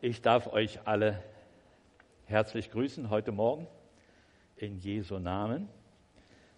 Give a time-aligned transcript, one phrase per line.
[0.00, 1.20] Ich darf euch alle
[2.26, 3.66] herzlich grüßen heute Morgen
[4.54, 5.68] in Jesu Namen.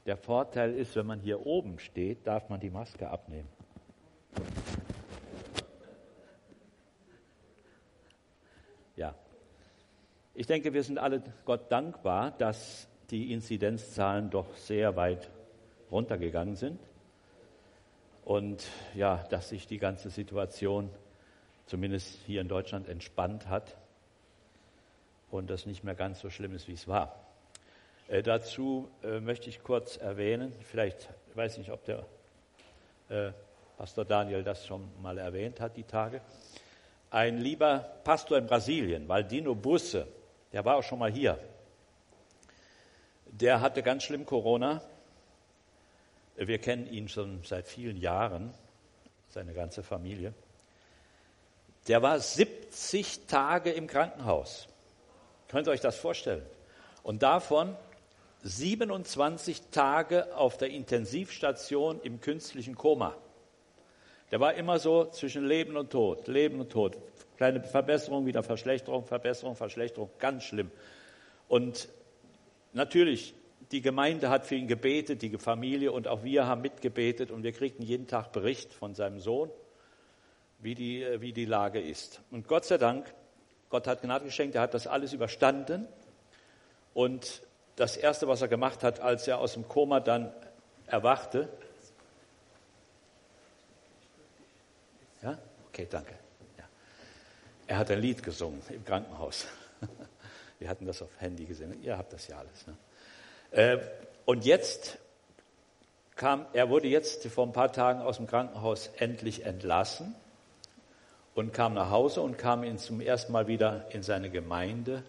[0.05, 3.49] Der Vorteil ist, wenn man hier oben steht, darf man die Maske abnehmen.
[8.95, 9.15] Ja,
[10.35, 15.31] ich denke, wir sind alle Gott dankbar, dass die Inzidenzzahlen doch sehr weit
[15.91, 16.79] runtergegangen sind
[18.23, 20.91] und ja, dass sich die ganze Situation
[21.71, 23.77] zumindest hier in Deutschland entspannt hat
[25.31, 27.15] und das nicht mehr ganz so schlimm ist, wie es war.
[28.09, 32.05] Äh, dazu äh, möchte ich kurz erwähnen, vielleicht ich weiß nicht, ob der
[33.09, 33.31] äh,
[33.77, 36.21] Pastor Daniel das schon mal erwähnt hat, die Tage.
[37.09, 40.09] Ein lieber Pastor in Brasilien, Valdino Busse,
[40.53, 41.39] der war auch schon mal hier.
[43.27, 44.83] Der hatte ganz schlimm Corona.
[46.35, 48.53] Wir kennen ihn schon seit vielen Jahren,
[49.29, 50.35] seine ganze Familie
[51.89, 54.69] der war 70 Tage im Krankenhaus.
[55.49, 56.43] Könnt ihr euch das vorstellen?
[57.03, 57.77] Und davon
[58.43, 63.17] 27 Tage auf der Intensivstation im künstlichen Koma.
[64.31, 66.97] Der war immer so zwischen Leben und Tod, Leben und Tod.
[67.37, 70.71] Kleine Verbesserung, wieder Verschlechterung, Verbesserung, Verschlechterung, ganz schlimm.
[71.49, 71.89] Und
[72.73, 73.35] natürlich,
[73.73, 77.53] die Gemeinde hat für ihn gebetet, die Familie und auch wir haben mitgebetet und wir
[77.53, 79.51] kriegten jeden Tag Bericht von seinem Sohn
[80.61, 82.21] wie die, äh, wie die Lage ist.
[82.31, 83.13] Und Gott sei Dank,
[83.69, 85.87] Gott hat Gnade geschenkt, er hat das alles überstanden.
[86.95, 87.43] Und
[87.77, 90.33] das Erste, was er gemacht hat, als er aus dem Koma dann
[90.87, 91.49] erwachte,
[95.23, 95.39] ja,
[95.69, 96.15] okay, danke.
[96.59, 96.65] Ja.
[97.67, 99.47] Er hat ein Lied gesungen im Krankenhaus.
[100.59, 101.83] Wir hatten das auf Handy gesehen.
[101.83, 102.67] Ihr habt das ja alles.
[102.67, 102.77] Ne?
[103.51, 103.79] Äh,
[104.27, 104.99] und jetzt
[106.17, 110.15] kam, er wurde jetzt vor ein paar Tagen aus dem Krankenhaus endlich entlassen
[111.35, 115.05] und kam nach Hause und kam ihn zum ersten Mal wieder in seine Gemeinde.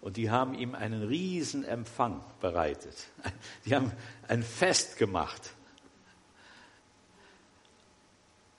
[0.00, 2.94] Und die haben ihm einen riesen Empfang bereitet.
[3.64, 3.90] Die haben
[4.28, 5.54] ein Fest gemacht,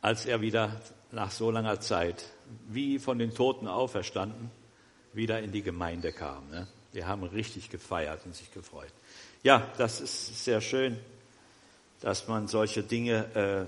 [0.01, 0.81] als er wieder
[1.11, 2.25] nach so langer Zeit,
[2.67, 4.49] wie von den Toten auferstanden,
[5.13, 6.49] wieder in die Gemeinde kam.
[6.49, 6.67] Ne?
[6.95, 8.91] Die haben richtig gefeiert und sich gefreut.
[9.43, 10.99] Ja, das ist sehr schön,
[12.01, 13.67] dass man solche Dinge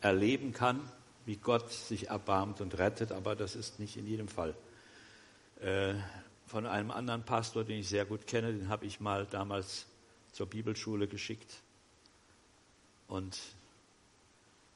[0.00, 0.80] äh, erleben kann
[1.26, 4.54] wie Gott sich erbarmt und rettet, aber das ist nicht in jedem Fall.
[5.60, 5.94] Äh,
[6.46, 9.86] von einem anderen Pastor, den ich sehr gut kenne, den habe ich mal damals
[10.30, 11.62] zur Bibelschule geschickt.
[13.08, 13.36] Und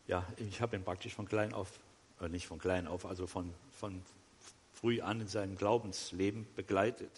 [0.09, 1.79] ja, ich habe ihn praktisch von klein auf,
[2.21, 4.03] äh, nicht von klein auf, also von, von
[4.73, 7.13] früh an in seinem Glaubensleben begleitet.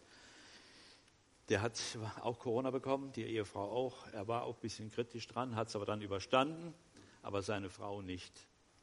[1.48, 1.80] Der hat
[2.20, 4.06] auch Corona bekommen, die Ehefrau auch.
[4.12, 6.74] Er war auch ein bisschen kritisch dran, hat es aber dann überstanden,
[7.22, 8.32] aber seine Frau nicht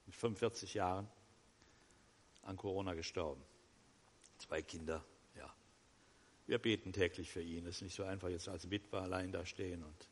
[0.10, 1.08] mit 45 Jahren
[2.42, 3.44] an Corona gestorben.
[4.40, 5.06] Zwei Kinder,
[5.36, 5.54] ja.
[6.48, 7.68] Wir beten täglich für ihn.
[7.68, 10.08] Es ist nicht so einfach, jetzt als Witwer allein da stehen und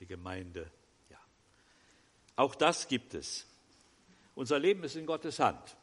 [0.00, 0.68] die Gemeinde,
[1.08, 1.20] ja.
[2.34, 3.46] Auch das gibt es.
[4.34, 5.76] Unser Leben ist in Gottes Hand.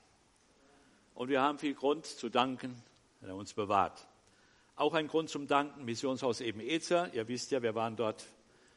[1.13, 2.83] Und wir haben viel Grund zu danken,
[3.21, 4.05] wenn er uns bewahrt.
[4.75, 7.13] Auch ein Grund zum Danken, Missionshaus eben Ezer.
[7.13, 8.25] Ihr wisst ja, wir waren dort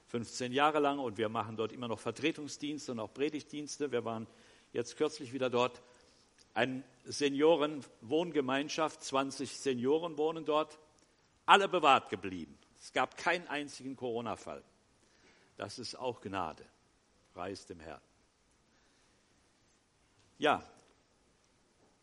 [0.09, 3.93] 15 Jahre lang und wir machen dort immer noch Vertretungsdienste und auch Predigtdienste.
[3.93, 4.27] Wir waren
[4.73, 5.83] jetzt kürzlich wieder dort,
[6.55, 10.79] eine Seniorenwohngemeinschaft, 20 Senioren wohnen dort,
[11.47, 12.59] alle bewahrt geblieben.
[12.81, 14.62] Es gab keinen einzigen Corona-Fall.
[15.57, 16.65] Das ist auch Gnade.
[17.34, 18.01] Preis dem Herrn.
[20.39, 20.62] Ja,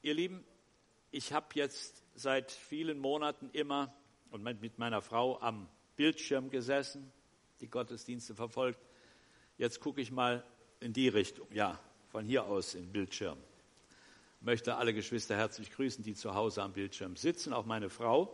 [0.02, 0.46] ihr Lieben,
[1.12, 3.94] ich habe jetzt seit vielen Monaten immer
[4.32, 7.12] und mit meiner Frau am Bildschirm gesessen,
[7.62, 8.80] die Gottesdienste verfolgt.
[9.58, 10.46] Jetzt gucke ich mal
[10.80, 11.48] in die Richtung.
[11.54, 11.80] Ja,
[12.16, 13.38] von hier aus im Bildschirm.
[14.40, 17.52] Ich möchte alle Geschwister herzlich grüßen, die zu Hause am Bildschirm sitzen.
[17.52, 18.34] Auch meine Frau,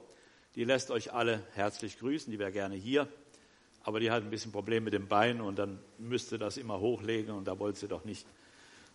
[0.54, 3.08] die lässt euch alle herzlich grüßen, die wäre gerne hier.
[3.82, 7.34] Aber die hat ein bisschen Probleme mit dem Bein und dann müsste das immer hochlegen
[7.34, 8.28] und da wollte sie doch nicht.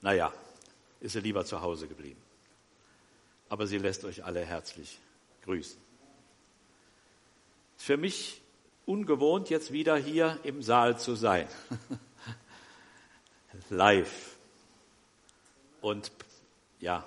[0.03, 0.33] Naja,
[1.01, 2.23] ist sie lieber zu Hause geblieben.
[3.49, 5.01] Aber sie lässt euch alle herzlich
[5.43, 5.81] grüßen.
[7.77, 8.41] Für mich
[8.84, 11.49] ungewohnt, jetzt wieder hier im Saal zu sein.
[13.69, 14.35] Live
[15.86, 16.10] und
[16.80, 17.06] ja,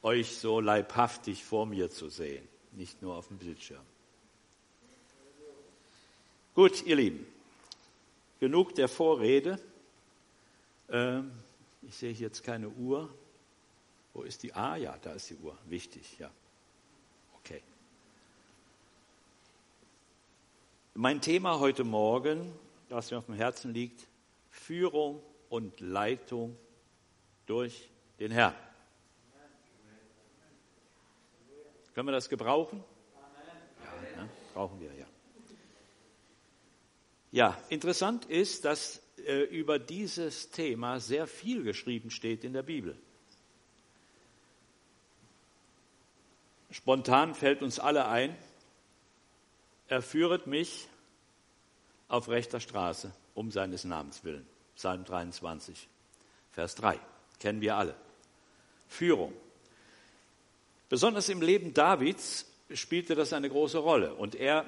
[0.00, 3.84] euch so leibhaftig vor mir zu sehen, nicht nur auf dem Bildschirm.
[6.54, 7.26] Gut, ihr Lieben,
[8.38, 9.60] genug der Vorrede.
[10.88, 11.30] Ähm,
[11.82, 13.12] ich sehe jetzt keine Uhr.
[14.14, 14.54] Wo ist die?
[14.54, 15.56] Ah ja, da ist die Uhr.
[15.66, 16.30] Wichtig, ja.
[17.34, 17.62] Okay.
[20.94, 22.50] Mein Thema heute Morgen,
[22.88, 24.06] das mir auf dem Herzen liegt,
[24.50, 26.56] Führung und Leitung
[27.50, 28.54] durch den Herrn.
[31.94, 32.84] Können wir das gebrauchen?
[33.84, 34.28] Ja, ne?
[34.54, 35.06] brauchen wir, ja.
[37.32, 42.96] Ja, interessant ist, dass äh, über dieses Thema sehr viel geschrieben steht in der Bibel.
[46.70, 48.36] Spontan fällt uns alle ein,
[49.88, 50.86] er führet mich
[52.06, 54.46] auf rechter Straße um seines Namens willen.
[54.76, 55.88] Psalm 23,
[56.52, 57.00] Vers 3.
[57.40, 57.96] Kennen wir alle.
[58.88, 59.32] Führung.
[60.88, 64.66] Besonders im Leben Davids spielte das eine große Rolle und er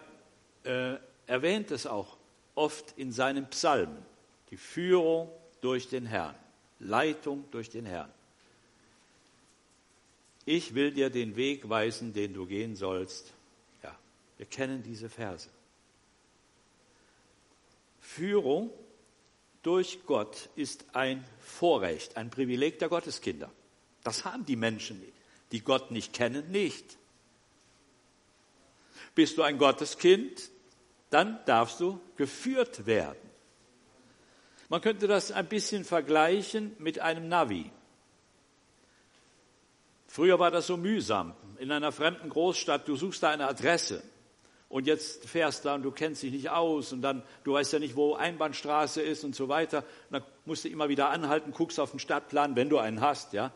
[0.64, 0.94] äh,
[1.26, 2.16] erwähnt es auch
[2.54, 4.04] oft in seinen Psalmen.
[4.50, 5.30] Die Führung
[5.60, 6.34] durch den Herrn,
[6.78, 8.10] Leitung durch den Herrn.
[10.44, 13.32] Ich will dir den Weg weisen, den du gehen sollst.
[13.82, 13.96] Ja,
[14.38, 15.48] wir kennen diese Verse.
[18.00, 18.70] Führung
[19.62, 23.50] durch Gott ist ein Vorrecht, ein Privileg der Gotteskinder.
[24.02, 25.00] Das haben die Menschen,
[25.52, 26.98] die Gott nicht kennen, nicht.
[29.14, 30.50] Bist du ein Gotteskind,
[31.10, 33.30] dann darfst du geführt werden.
[34.68, 37.70] Man könnte das ein bisschen vergleichen mit einem Navi.
[40.08, 41.34] Früher war das so mühsam.
[41.58, 44.02] In einer fremden Großstadt, du suchst da eine Adresse
[44.72, 47.78] und jetzt fährst da und du kennst dich nicht aus und dann, du weißt ja
[47.78, 49.84] nicht, wo Einbahnstraße ist und so weiter.
[50.08, 53.34] Und dann musst du immer wieder anhalten, guckst auf den Stadtplan, wenn du einen hast,
[53.34, 53.52] ja,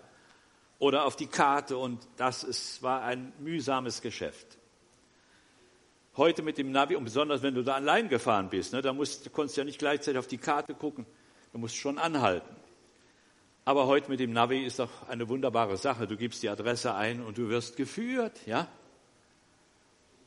[0.78, 4.58] oder auf die Karte und das ist, war ein mühsames Geschäft.
[6.18, 9.24] Heute mit dem Navi und besonders wenn du da allein gefahren bist, ne, da musst,
[9.24, 11.06] du konntest ja nicht gleichzeitig auf die Karte gucken,
[11.50, 12.54] du musst schon anhalten.
[13.64, 16.06] Aber heute mit dem Navi ist doch eine wunderbare Sache.
[16.06, 18.68] Du gibst die Adresse ein und du wirst geführt, ja?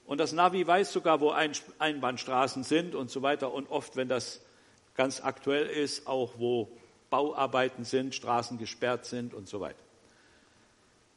[0.09, 3.53] Und das Navi weiß sogar, wo Einbahnstraßen sind und so weiter.
[3.53, 4.41] Und oft, wenn das
[4.95, 6.67] ganz aktuell ist, auch wo
[7.11, 9.77] Bauarbeiten sind, Straßen gesperrt sind und so weiter.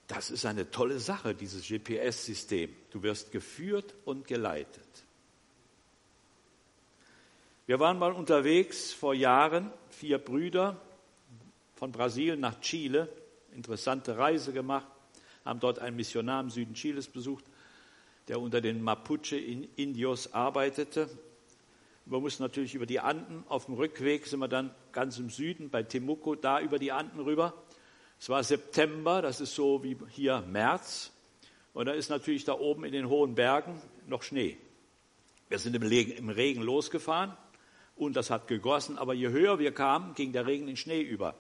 [0.09, 2.71] Das ist eine tolle Sache, dieses GPS-System.
[2.91, 5.05] Du wirst geführt und geleitet.
[7.65, 10.77] Wir waren mal unterwegs vor Jahren, vier Brüder
[11.77, 13.09] von Brasilien nach Chile,
[13.55, 14.89] interessante Reise gemacht,
[15.47, 17.47] haben dort einen Missionar im Süden Chiles besucht
[18.29, 21.09] der unter den Mapuche-Indios arbeitete.
[22.05, 23.45] Wir mussten natürlich über die Anden.
[23.49, 27.21] Auf dem Rückweg sind wir dann ganz im Süden bei Temuco, da über die Anden
[27.21, 27.55] rüber.
[28.19, 31.13] Es war September, das ist so wie hier März.
[31.75, 34.57] Und da ist natürlich da oben in den hohen Bergen noch Schnee.
[35.49, 37.37] Wir sind im Regen, losgefahren
[37.97, 41.35] und das hat gegossen, aber je höher wir kamen, ging der Regen in Schnee über.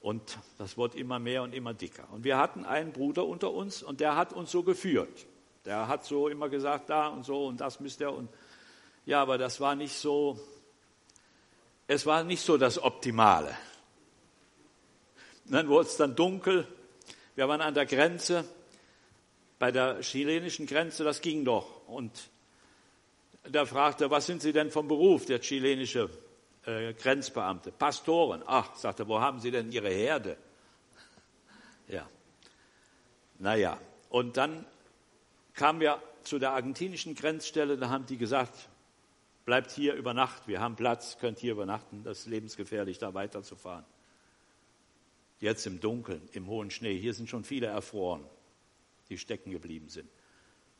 [0.00, 2.08] Und das wurde immer mehr und immer dicker.
[2.12, 5.26] Und wir hatten einen Bruder unter uns und der hat uns so geführt.
[5.64, 8.28] Der hat so immer gesagt, da und so und das müsst ihr und
[9.06, 10.38] ja, aber das war nicht so,
[11.86, 13.56] es war nicht so das Optimale.
[15.44, 16.66] Und dann wurde es dann dunkel,
[17.34, 18.44] wir waren an der Grenze,
[19.58, 21.86] bei der chilenischen Grenze, das ging doch.
[21.86, 22.30] Und
[23.44, 26.10] da fragte, was sind Sie denn vom Beruf, der chilenische
[26.64, 27.72] äh, Grenzbeamte?
[27.72, 28.42] Pastoren.
[28.46, 30.36] Ach, sagte, wo haben Sie denn Ihre Herde?
[31.88, 32.08] Ja.
[33.38, 33.78] Naja,
[34.08, 34.64] und dann
[35.54, 38.68] kamen wir zu der argentinischen Grenzstelle, da haben die gesagt,
[39.44, 43.84] bleibt hier über Nacht, wir haben Platz, könnt hier übernachten, das ist lebensgefährlich, da weiterzufahren.
[45.40, 48.24] Jetzt im Dunkeln, im hohen Schnee, hier sind schon viele erfroren,
[49.08, 50.08] die stecken geblieben sind.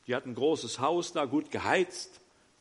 [0.07, 2.21] Die hatten ein großes Haus da, gut geheizt.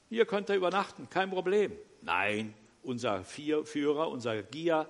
[0.10, 1.72] Hier könnt ihr übernachten, kein Problem.
[2.02, 2.54] Nein,
[2.84, 4.88] unser Führer, unser Gia,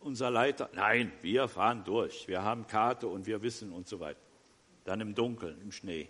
[0.00, 2.28] unser Leiter, nein, wir fahren durch.
[2.28, 4.20] Wir haben Karte und wir wissen und so weiter.
[4.84, 6.08] Dann im Dunkeln, im Schnee.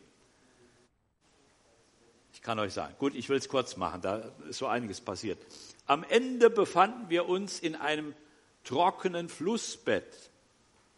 [2.34, 2.94] Ich kann euch sagen.
[2.98, 4.16] Gut, ich will es kurz machen, da
[4.48, 5.38] ist so einiges passiert.
[5.86, 8.14] Am Ende befanden wir uns in einem
[8.64, 10.30] trockenen Flussbett,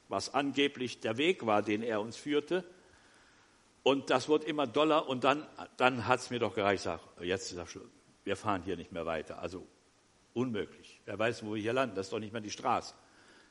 [0.08, 2.64] was angeblich der Weg war, den er uns führte.
[3.82, 7.50] Und das wird immer doller und dann, dann hat es mir doch gereicht, sag, jetzt
[7.50, 7.84] ist das Schluss.
[8.24, 9.38] Wir fahren hier nicht mehr weiter.
[9.38, 9.64] Also
[10.32, 11.00] unmöglich.
[11.04, 12.94] Wer weiß, wo wir hier landen, das ist doch nicht mehr die Straße.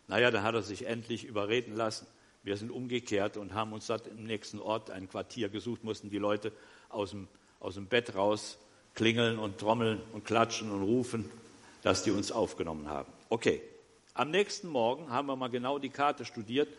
[0.08, 2.08] Naja, dann hat er sich endlich überreden lassen.
[2.44, 6.18] Wir sind umgekehrt und haben uns dort im nächsten Ort ein Quartier gesucht, mussten die
[6.18, 6.52] Leute
[6.90, 7.28] aus dem
[7.60, 8.58] aus dem Bett raus
[8.94, 11.30] klingeln und trommeln und klatschen und rufen,
[11.82, 13.12] dass die uns aufgenommen haben.
[13.30, 13.62] Okay,
[14.14, 16.70] am nächsten Morgen haben wir mal genau die Karte studiert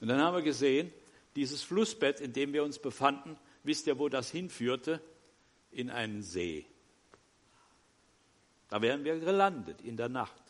[0.00, 0.92] und dann haben wir gesehen,
[1.36, 5.00] dieses Flussbett, in dem wir uns befanden, wisst ihr, wo das hinführte?
[5.70, 6.64] In einen See.
[8.70, 10.42] Da wären wir gelandet in der Nacht.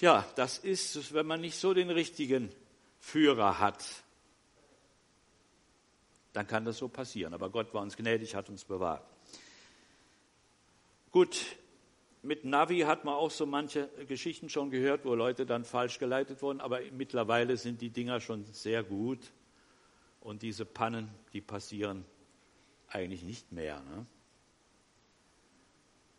[0.00, 2.50] Ja, das ist, wenn man nicht so den richtigen
[2.98, 3.84] Führer hat,
[6.34, 7.32] dann kann das so passieren.
[7.32, 9.06] Aber Gott war uns gnädig, hat uns bewahrt.
[11.10, 11.56] Gut,
[12.22, 16.42] mit Navi hat man auch so manche Geschichten schon gehört, wo Leute dann falsch geleitet
[16.42, 19.32] wurden, aber mittlerweile sind die Dinger schon sehr gut
[20.20, 22.04] Und diese Pannen, die passieren
[22.88, 23.80] eigentlich nicht mehr.
[23.80, 24.06] Ne?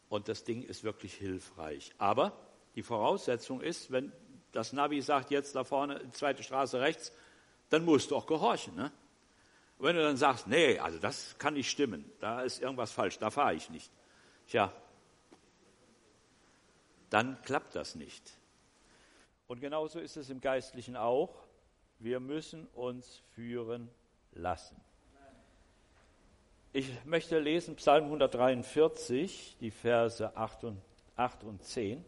[0.09, 1.91] Und das Ding ist wirklich hilfreich.
[1.97, 2.37] Aber
[2.75, 4.11] die Voraussetzung ist, wenn
[4.51, 7.11] das Navi sagt, jetzt da vorne, zweite Straße rechts,
[7.69, 8.75] dann musst du auch gehorchen.
[8.75, 8.91] Ne?
[9.79, 13.29] Wenn du dann sagst, nee, also das kann nicht stimmen, da ist irgendwas falsch, da
[13.29, 13.91] fahre ich nicht.
[14.47, 14.71] Tja,
[17.09, 18.31] dann klappt das nicht.
[19.47, 21.45] Und genauso ist es im Geistlichen auch.
[21.99, 23.89] Wir müssen uns führen
[24.31, 24.75] lassen.
[26.73, 30.81] Ich möchte lesen Psalm 143, die Verse 8 und,
[31.15, 32.03] 8 und 10.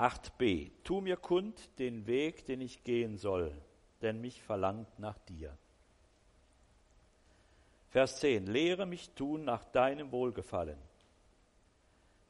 [0.00, 0.70] 8b.
[0.82, 3.52] Tu mir kund den Weg, den ich gehen soll,
[4.00, 5.56] denn mich verlangt nach dir.
[7.90, 8.46] Vers 10.
[8.46, 10.78] Lehre mich tun nach deinem Wohlgefallen.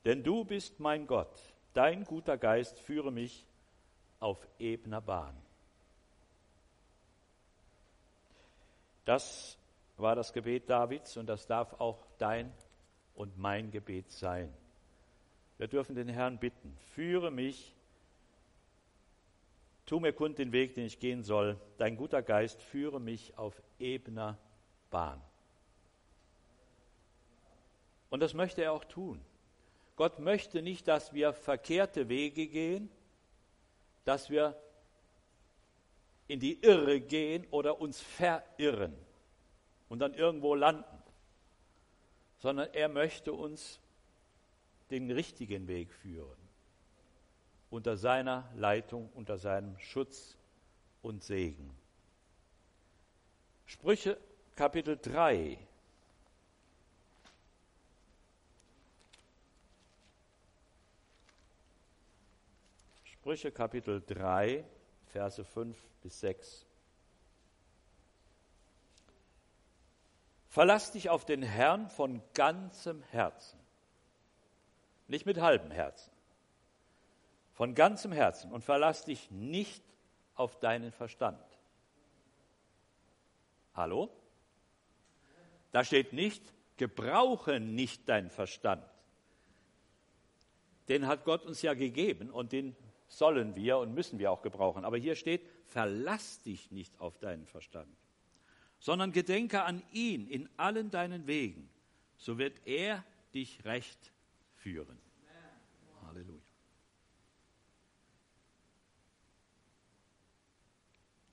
[0.04, 1.38] Denn du bist mein Gott,
[1.72, 3.46] dein guter Geist führe mich
[4.18, 5.36] auf ebener Bahn.
[9.04, 9.56] Das
[9.96, 12.52] war das Gebet Davids und das darf auch dein
[13.14, 14.52] und mein Gebet sein.
[15.60, 17.74] Wir dürfen den Herrn bitten, führe mich,
[19.84, 21.60] tu mir kund den Weg, den ich gehen soll.
[21.76, 24.38] Dein guter Geist führe mich auf ebener
[24.90, 25.20] Bahn.
[28.08, 29.20] Und das möchte er auch tun.
[29.96, 32.90] Gott möchte nicht, dass wir verkehrte Wege gehen,
[34.06, 34.58] dass wir
[36.26, 38.96] in die Irre gehen oder uns verirren
[39.90, 41.02] und dann irgendwo landen,
[42.38, 43.78] sondern er möchte uns
[44.90, 46.38] den richtigen Weg führen.
[47.70, 50.36] Unter seiner Leitung, unter seinem Schutz
[51.02, 51.70] und Segen.
[53.66, 54.18] Sprüche
[54.56, 55.56] Kapitel 3.
[63.04, 64.64] Sprüche Kapitel 3,
[65.12, 66.66] Verse 5 bis 6.
[70.48, 73.59] Verlass dich auf den Herrn von ganzem Herzen
[75.10, 76.12] nicht mit halbem Herzen.
[77.52, 79.84] Von ganzem Herzen und verlass dich nicht
[80.34, 81.44] auf deinen Verstand.
[83.74, 84.10] Hallo?
[85.72, 86.42] Da steht nicht,
[86.76, 88.84] gebrauche nicht deinen Verstand.
[90.88, 92.74] Den hat Gott uns ja gegeben und den
[93.06, 94.84] sollen wir und müssen wir auch gebrauchen.
[94.84, 97.94] Aber hier steht, verlass dich nicht auf deinen Verstand,
[98.78, 101.68] sondern gedenke an ihn in allen deinen Wegen,
[102.16, 104.12] so wird er dich recht
[104.60, 104.98] führen.
[106.06, 106.40] Halleluja.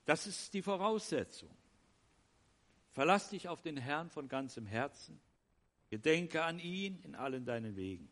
[0.04, 1.54] Das ist die Voraussetzung.
[2.92, 5.20] Verlass dich auf den Herrn von ganzem Herzen.
[5.90, 8.08] Gedenke an ihn in allen deinen Wegen.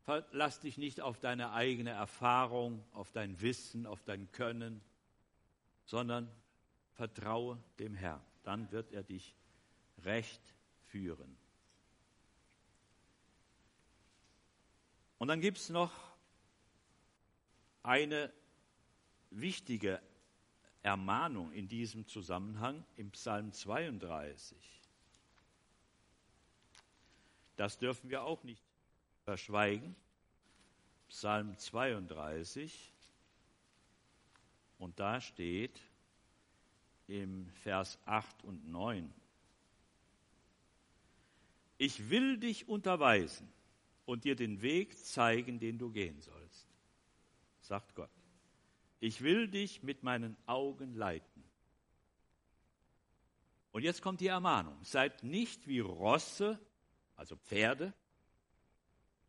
[0.00, 4.82] Verlass dich nicht auf deine eigene Erfahrung, auf dein Wissen, auf dein Können,
[5.84, 6.30] sondern
[6.92, 8.20] vertraue dem Herrn.
[8.42, 9.34] Dann wird er dich
[9.98, 10.42] recht
[10.86, 11.36] führen.
[15.24, 15.90] Und dann gibt es noch
[17.82, 18.30] eine
[19.30, 19.98] wichtige
[20.82, 24.58] Ermahnung in diesem Zusammenhang im Psalm 32.
[27.56, 28.62] Das dürfen wir auch nicht
[29.22, 29.96] verschweigen.
[31.08, 32.92] Psalm 32.
[34.78, 35.80] Und da steht
[37.06, 39.10] im Vers 8 und 9,
[41.78, 43.53] ich will dich unterweisen
[44.06, 46.68] und dir den Weg zeigen, den du gehen sollst,
[47.60, 48.10] sagt Gott.
[49.00, 51.44] Ich will dich mit meinen Augen leiten.
[53.72, 54.82] Und jetzt kommt die Ermahnung.
[54.84, 56.58] Seid nicht wie Rosse,
[57.16, 57.92] also Pferde,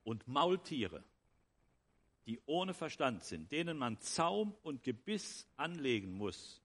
[0.04, 1.04] und Maultiere,
[2.28, 6.62] die ohne Verstand sind, denen man Zaum und Gebiss anlegen muss.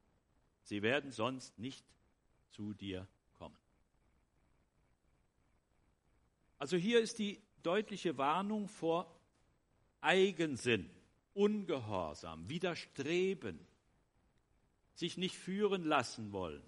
[0.62, 1.85] Sie werden sonst nicht
[2.50, 3.57] zu dir kommen.
[6.59, 9.14] Also hier ist die deutliche Warnung vor
[10.00, 10.90] Eigensinn,
[11.35, 13.67] Ungehorsam, Widerstreben,
[14.95, 16.62] sich nicht führen lassen wollen.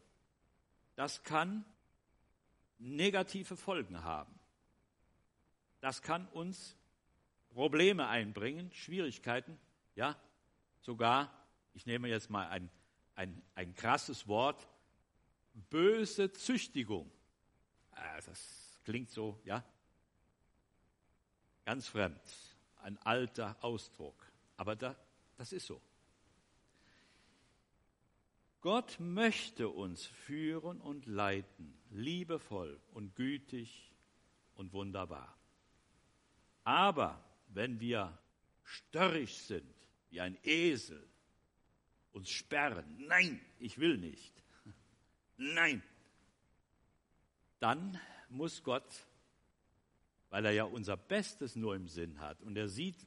[0.95, 1.65] Das kann
[2.79, 4.39] negative Folgen haben.
[5.81, 6.77] Das kann uns
[7.51, 9.59] Probleme einbringen, Schwierigkeiten,
[9.95, 10.17] ja,
[10.81, 11.31] sogar,
[11.75, 12.71] ich nehme jetzt mal ein,
[13.15, 14.69] ein, ein krasses Wort,
[15.71, 17.11] böse Züchtigung.
[17.91, 19.65] Ah, das klingt so, ja,
[21.65, 22.21] Ganz fremd,
[22.83, 24.15] ein alter Ausdruck.
[24.57, 24.97] Aber da,
[25.37, 25.81] das ist so.
[28.61, 33.93] Gott möchte uns führen und leiten, liebevoll und gütig
[34.55, 35.37] und wunderbar.
[36.65, 38.17] Aber wenn wir
[38.63, 39.75] störrisch sind,
[40.11, 41.05] wie ein Esel,
[42.13, 42.85] uns sperren.
[43.07, 44.33] Nein, ich will nicht.
[45.37, 45.83] Nein.
[47.59, 49.07] Dann muss Gott,
[50.33, 53.07] weil er ja unser Bestes nur im Sinn hat und er sieht,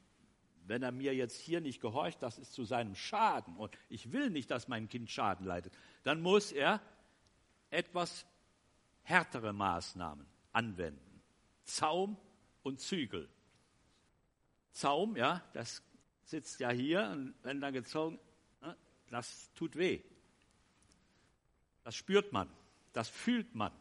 [0.68, 4.30] wenn er mir jetzt hier nicht gehorcht, das ist zu seinem Schaden und ich will
[4.30, 6.82] nicht, dass mein Kind Schaden leidet, dann muss er
[7.72, 8.28] etwas
[9.02, 11.24] härtere Maßnahmen anwenden.
[11.64, 12.16] Zaum
[12.62, 13.28] und Zügel.
[14.72, 15.82] Zaum, ja, das
[16.26, 18.20] sitzt ja hier und wenn dann gezogen,
[18.62, 18.78] ne,
[19.10, 20.04] das tut weh.
[21.84, 22.48] Das spürt man,
[22.94, 23.74] das fühlt man.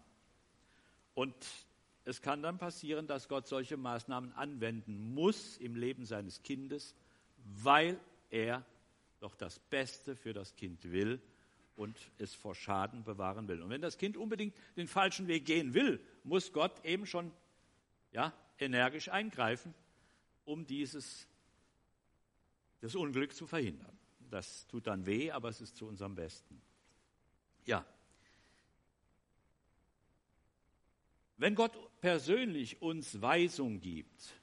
[1.12, 1.36] Und
[2.04, 6.94] es kann dann passieren, dass Gott solche Maßnahmen anwenden muss im Leben seines Kindes,
[7.44, 7.98] weil
[8.30, 8.64] er
[9.20, 11.20] doch das Beste für das Kind will
[11.76, 13.62] und es vor Schaden bewahren will.
[13.62, 17.32] Und wenn das Kind unbedingt den falschen Weg gehen will, muss Gott eben schon
[18.12, 19.74] ja, energisch eingreifen,
[20.44, 21.26] um dieses
[22.80, 23.98] das Unglück zu verhindern.
[24.30, 26.60] Das tut dann weh, aber es ist zu unserem Besten.
[27.64, 27.86] Ja,
[31.36, 34.34] Wenn Gott persönlich uns Weisung gibt,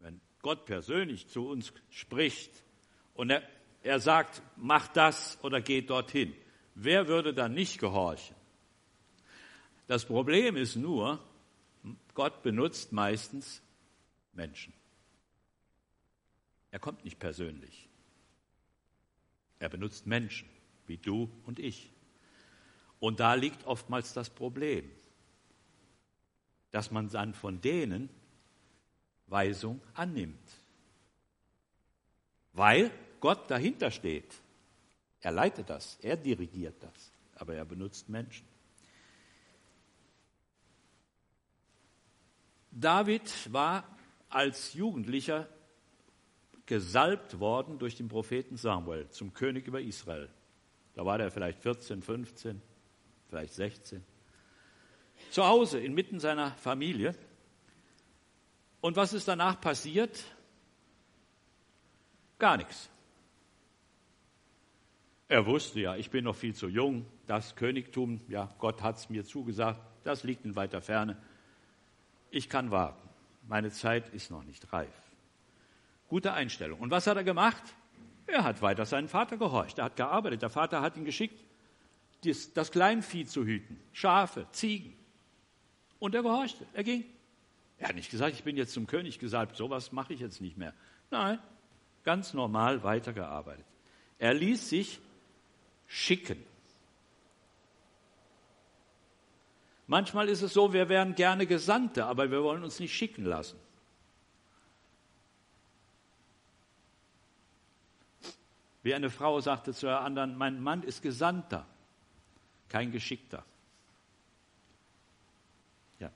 [0.00, 2.62] wenn Gott persönlich zu uns spricht
[3.14, 3.42] und er,
[3.82, 6.34] er sagt, mach das oder geh dorthin,
[6.74, 8.36] wer würde dann nicht gehorchen?
[9.86, 11.22] Das Problem ist nur,
[12.14, 13.62] Gott benutzt meistens
[14.32, 14.72] Menschen.
[16.70, 17.88] Er kommt nicht persönlich.
[19.58, 20.48] Er benutzt Menschen
[20.86, 21.90] wie du und ich.
[23.00, 24.90] Und da liegt oftmals das Problem,
[26.70, 28.08] dass man dann von denen
[29.26, 30.50] Weisung annimmt.
[32.52, 34.34] Weil Gott dahinter steht.
[35.20, 38.46] Er leitet das, er dirigiert das, aber er benutzt Menschen.
[42.70, 43.84] David war
[44.28, 45.48] als Jugendlicher
[46.66, 50.28] gesalbt worden durch den Propheten Samuel zum König über Israel.
[50.94, 52.60] Da war er vielleicht 14, 15
[53.28, 54.04] vielleicht 16.
[55.30, 57.14] Zu Hause, inmitten seiner Familie.
[58.80, 60.24] Und was ist danach passiert?
[62.38, 62.90] Gar nichts.
[65.28, 69.10] Er wusste ja, ich bin noch viel zu jung, das Königtum, ja, Gott hat es
[69.10, 71.16] mir zugesagt, das liegt in weiter Ferne.
[72.30, 73.08] Ich kann warten.
[73.48, 74.94] Meine Zeit ist noch nicht reif.
[76.08, 76.78] Gute Einstellung.
[76.78, 77.62] Und was hat er gemacht?
[78.28, 79.78] Er hat weiter seinen Vater gehorcht.
[79.78, 80.42] Er hat gearbeitet.
[80.42, 81.42] Der Vater hat ihn geschickt
[82.26, 84.94] das, das Kleinvieh zu hüten, Schafe, Ziegen.
[85.98, 87.04] Und er gehorchte, er ging.
[87.78, 90.56] Er hat nicht gesagt, ich bin jetzt zum König gesalbt, sowas mache ich jetzt nicht
[90.56, 90.74] mehr.
[91.10, 91.38] Nein,
[92.04, 93.66] ganz normal weitergearbeitet.
[94.18, 95.00] Er ließ sich
[95.86, 96.42] schicken.
[99.86, 103.58] Manchmal ist es so, wir wären gerne Gesandte, aber wir wollen uns nicht schicken lassen.
[108.82, 111.66] Wie eine Frau sagte zu der anderen, mein Mann ist Gesandter
[112.68, 113.44] kein Geschickter.
[115.98, 116.10] Ja.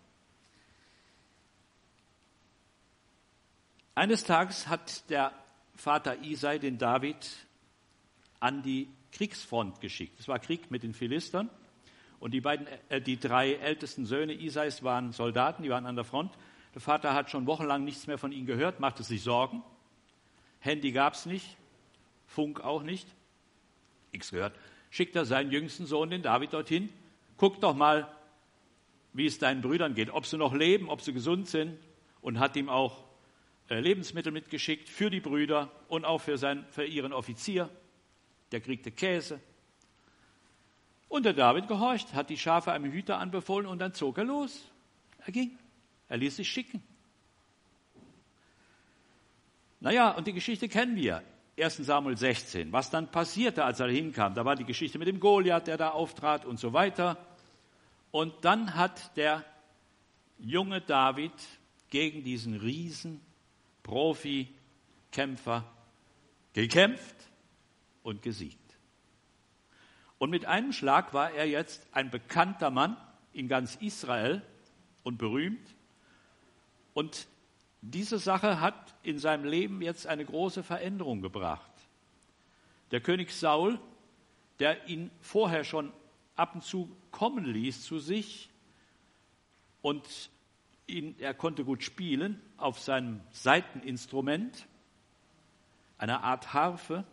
[3.95, 5.33] Eines Tages hat der
[5.75, 7.47] Vater Isai den David
[8.41, 10.19] an die Kriegsfront geschickt.
[10.21, 11.51] Es war Krieg mit den Philistern
[12.19, 16.05] und die beiden, äh, die drei ältesten Söhne Isais waren Soldaten, die waren an der
[16.05, 16.33] Front.
[16.75, 19.63] Der Vater hat schon wochenlang nichts mehr von ihnen gehört, machte sich Sorgen.
[20.61, 21.57] Handy gab es nicht,
[22.27, 23.09] Funk auch nicht,
[24.13, 24.55] nichts gehört
[24.91, 26.91] schickt er seinen jüngsten Sohn, den David, dorthin.
[27.37, 28.11] Guck doch mal,
[29.13, 31.79] wie es deinen Brüdern geht, ob sie noch leben, ob sie gesund sind
[32.21, 33.05] und hat ihm auch
[33.69, 37.71] äh, Lebensmittel mitgeschickt für die Brüder und auch für, sein, für ihren Offizier.
[38.53, 39.41] Der kriegte Käse.
[41.09, 44.69] Und der David gehorcht, hat die Schafe einem Hüter anbefohlen und dann zog er los.
[45.25, 45.59] Er ging.
[46.09, 46.83] Er ließ sich schicken.
[49.81, 51.23] Naja, und die Geschichte kennen wir.
[51.63, 54.35] 1 Samuel 16, was dann passierte, als er hinkam.
[54.35, 57.17] Da war die Geschichte mit dem Goliath, der da auftrat und so weiter.
[58.11, 59.45] Und dann hat der
[60.39, 61.33] junge David
[61.91, 63.21] gegen diesen Riesen,
[63.83, 65.65] Profi-Kämpfer
[66.53, 67.17] gekämpft
[68.03, 68.59] und gesiegt.
[70.19, 72.97] Und mit einem Schlag war er jetzt ein bekannter Mann
[73.33, 74.43] in ganz Israel
[75.03, 75.75] und berühmt.
[76.93, 77.27] Und
[77.83, 81.71] diese Sache hat in seinem Leben jetzt eine große Veränderung gebracht.
[82.91, 83.79] Der König Saul,
[84.59, 85.93] der ihn vorher schon
[86.37, 88.51] ab und zu kommen ließ zu sich
[89.83, 90.31] und
[90.87, 94.67] ihn, er konnte gut spielen auf seinem Saiteninstrument,
[95.97, 97.05] einer Art Harfe.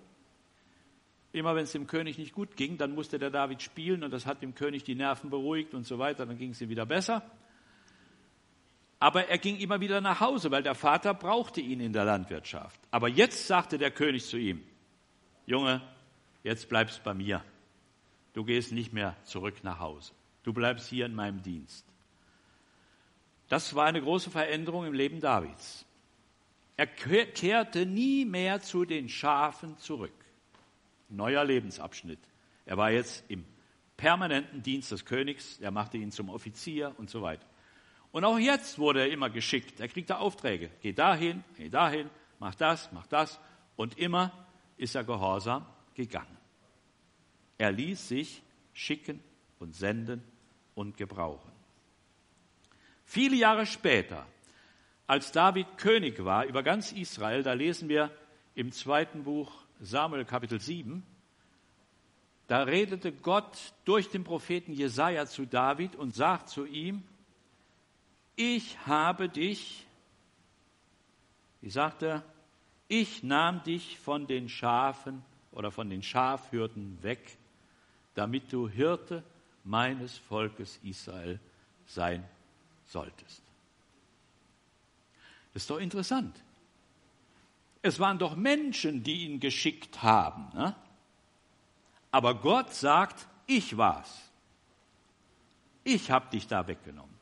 [1.31, 4.25] Immer wenn es dem König nicht gut ging, dann musste der David spielen und das
[4.25, 7.21] hat dem König die Nerven beruhigt und so weiter, dann ging es ihm wieder besser.
[8.99, 12.79] Aber er ging immer wieder nach Hause, weil der Vater brauchte ihn in der Landwirtschaft.
[12.89, 14.63] Aber jetzt sagte der König zu ihm,
[15.45, 15.81] Junge,
[16.43, 17.43] jetzt bleibst bei mir.
[18.33, 20.13] Du gehst nicht mehr zurück nach Hause.
[20.43, 21.85] Du bleibst hier in meinem Dienst.
[23.49, 25.85] Das war eine große Veränderung im Leben Davids.
[26.75, 30.13] Er kehrte nie mehr zu den Schafen zurück.
[31.09, 32.19] Neuer Lebensabschnitt.
[32.65, 33.45] Er war jetzt im
[33.95, 35.59] permanenten Dienst des Königs.
[35.59, 37.45] Er machte ihn zum Offizier und so weiter.
[38.17, 39.79] Und auch jetzt wurde er immer geschickt.
[39.79, 40.71] Er kriegte Aufträge.
[40.81, 43.39] Geh dahin, geh dahin, mach das, mach das.
[43.75, 44.31] Und immer
[44.75, 46.35] ist er gehorsam gegangen.
[47.59, 48.41] Er ließ sich
[48.73, 49.23] schicken
[49.59, 50.23] und senden
[50.73, 51.51] und gebrauchen.
[53.03, 54.25] Viele Jahre später,
[55.05, 58.09] als David König war über ganz Israel, da lesen wir
[58.55, 61.05] im zweiten Buch Samuel Kapitel 7,
[62.47, 67.03] da redete Gott durch den Propheten Jesaja zu David und sagt zu ihm,
[68.37, 69.85] ich habe dich,
[71.59, 72.23] wie sagt er,
[72.87, 77.37] ich nahm dich von den Schafen oder von den Schafhürden weg,
[78.13, 79.23] damit du Hirte
[79.63, 81.39] meines Volkes Israel
[81.87, 82.23] sein
[82.85, 83.41] solltest.
[85.53, 86.39] Das ist doch interessant.
[87.81, 90.49] Es waren doch Menschen, die ihn geschickt haben.
[90.53, 90.75] Ne?
[92.11, 94.29] Aber Gott sagt, ich war's.
[95.83, 97.16] Ich habe dich da weggenommen.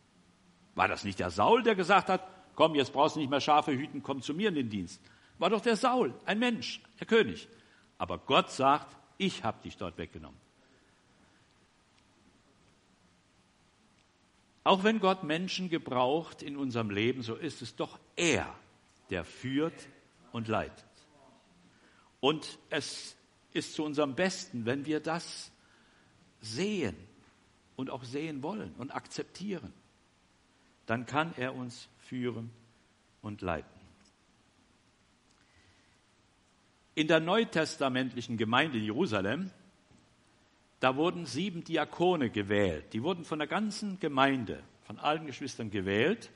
[0.76, 3.72] War das nicht der Saul, der gesagt hat, komm, jetzt brauchst du nicht mehr Schafe
[3.72, 5.02] hüten, komm zu mir in den Dienst.
[5.40, 7.48] War doch der Saul, ein Mensch, der König.
[7.98, 10.40] Aber Gott sagt, ich habe dich dort weggenommen.
[14.64, 18.54] Auch wenn Gott Menschen gebraucht in unserem Leben, so ist es doch er,
[19.12, 19.88] der führt
[20.32, 20.84] und leitet.
[22.20, 23.16] Und es
[23.54, 25.52] ist zu unserem Besten, wenn wir das
[26.42, 26.96] sehen
[27.76, 29.72] und auch sehen wollen und akzeptieren.
[30.86, 32.52] Dann kann er uns führen
[33.22, 33.70] und leiten.
[36.94, 39.52] In der neutestamentlichen Gemeinde in Jerusalem
[40.80, 42.94] da wurden sieben Diakone gewählt.
[42.94, 46.30] Die wurden von der ganzen Gemeinde, von allen Geschwistern gewählt.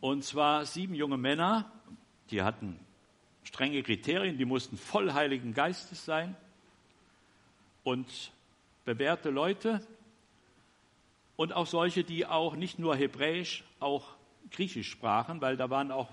[0.00, 1.70] Und zwar sieben junge Männer,
[2.30, 2.78] die hatten
[3.44, 6.36] strenge Kriterien, die mussten voll Heiligen Geistes sein
[7.84, 8.32] und
[8.84, 9.86] bewährte Leute
[11.36, 14.08] und auch solche, die auch nicht nur Hebräisch, auch
[14.50, 16.08] Griechisch sprachen, weil da waren auch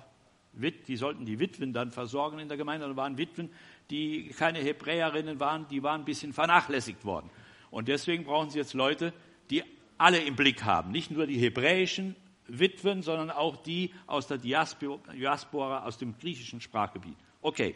[0.54, 2.88] die sollten die Witwen dann versorgen in der Gemeinde.
[2.88, 3.50] Da waren Witwen,
[3.90, 7.30] die keine Hebräerinnen waren, die waren ein bisschen vernachlässigt worden.
[7.72, 9.14] Und deswegen brauchen sie jetzt Leute,
[9.50, 9.64] die
[9.98, 10.92] alle im Blick haben.
[10.92, 12.16] Nicht nur die hebräischen
[12.48, 17.18] Witwen, sondern auch die aus der Diaspora, aus dem griechischen Sprachgebiet.
[17.42, 17.76] Okay.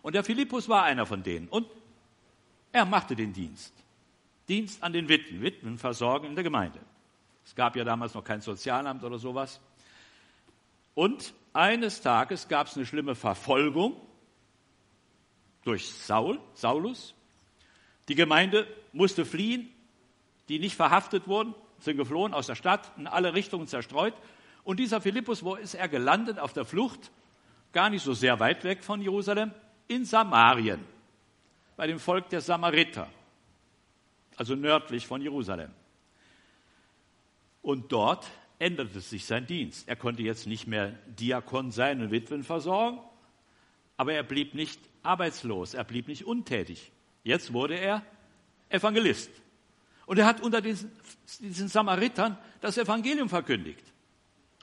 [0.00, 1.48] Und der Philippus war einer von denen.
[1.48, 1.66] Und
[2.72, 3.72] er machte den Dienst.
[4.52, 5.40] Dienst an den Witwen.
[5.40, 6.78] Witwen versorgen in der Gemeinde.
[7.42, 9.62] Es gab ja damals noch kein Sozialamt oder sowas.
[10.94, 13.96] Und eines Tages gab es eine schlimme Verfolgung
[15.64, 17.14] durch Saul, Saulus.
[18.08, 19.70] Die Gemeinde musste fliehen,
[20.50, 24.12] die nicht verhaftet wurden, sind geflohen aus der Stadt, in alle Richtungen zerstreut.
[24.64, 27.10] Und dieser Philippus, wo ist er gelandet auf der Flucht?
[27.72, 29.52] Gar nicht so sehr weit weg von Jerusalem,
[29.88, 30.84] in Samarien,
[31.74, 33.08] bei dem Volk der Samariter,
[34.42, 35.70] also nördlich von Jerusalem.
[37.62, 38.26] Und dort
[38.58, 39.88] änderte sich sein Dienst.
[39.88, 42.98] Er konnte jetzt nicht mehr Diakon sein und Witwen versorgen,
[43.96, 46.90] aber er blieb nicht arbeitslos, er blieb nicht untätig.
[47.22, 48.04] Jetzt wurde er
[48.68, 49.30] Evangelist.
[50.06, 50.90] Und er hat unter diesen,
[51.38, 53.84] diesen Samaritern das Evangelium verkündigt.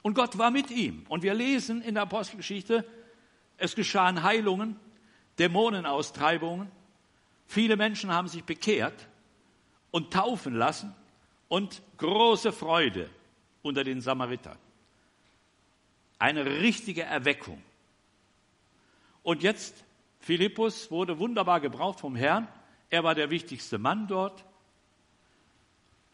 [0.02, 1.06] Und Gott war mit ihm.
[1.08, 2.84] Und wir lesen in der Apostelgeschichte,
[3.56, 4.76] es geschahen Heilungen,
[5.38, 6.70] Dämonenaustreibungen.
[7.46, 9.08] Viele Menschen haben sich bekehrt
[9.90, 10.94] und taufen lassen
[11.48, 13.10] und große Freude
[13.62, 14.58] unter den Samaritern.
[16.18, 17.62] Eine richtige Erweckung.
[19.22, 19.84] Und jetzt,
[20.20, 22.46] Philippus wurde wunderbar gebraucht vom Herrn.
[22.88, 24.44] Er war der wichtigste Mann dort.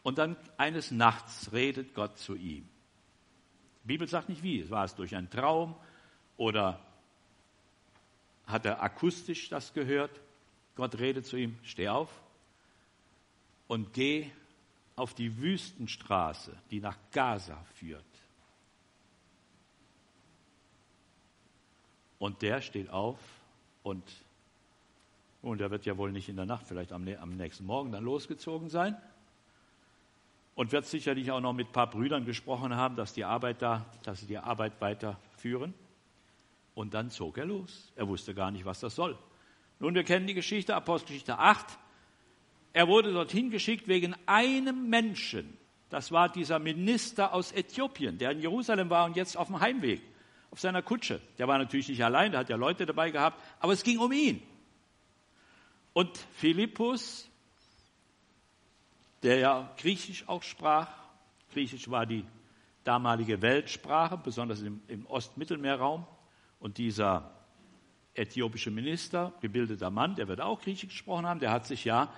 [0.03, 2.67] Und dann eines Nachts redet Gott zu ihm.
[3.83, 4.69] Die Bibel sagt nicht wie.
[4.69, 5.75] War es durch einen Traum
[6.37, 6.79] oder
[8.45, 10.21] hat er akustisch das gehört?
[10.75, 12.09] Gott redet zu ihm, steh auf
[13.67, 14.29] und geh
[14.95, 18.03] auf die Wüstenstraße, die nach Gaza führt.
[22.19, 23.19] Und der steht auf
[23.83, 24.03] und,
[25.41, 28.03] und er wird ja wohl nicht in der Nacht, vielleicht am, am nächsten Morgen dann
[28.03, 28.97] losgezogen sein.
[30.55, 33.85] Und wird sicherlich auch noch mit ein paar Brüdern gesprochen haben, dass die Arbeit da,
[34.01, 35.75] dass sie die Arbeit weiterführen.
[36.73, 37.91] Und dann zog er los.
[37.95, 39.15] Er wusste gar nicht, was das soll.
[39.79, 41.77] Nun, wir kennen die Geschichte, Apostelgeschichte 8.
[42.77, 45.57] Er wurde dorthin geschickt wegen einem Menschen.
[45.89, 49.99] Das war dieser Minister aus Äthiopien, der in Jerusalem war und jetzt auf dem Heimweg,
[50.51, 51.19] auf seiner Kutsche.
[51.39, 54.11] Der war natürlich nicht allein, der hat ja Leute dabei gehabt, aber es ging um
[54.11, 54.43] ihn.
[55.93, 57.27] Und Philippus,
[59.23, 60.91] der ja Griechisch auch sprach,
[61.53, 62.25] Griechisch war die
[62.83, 66.05] damalige Weltsprache, besonders im, im Ostmittelmeerraum,
[66.59, 67.31] und dieser
[68.13, 72.13] äthiopische Minister, gebildeter Mann, der wird auch Griechisch gesprochen haben, der hat sich ja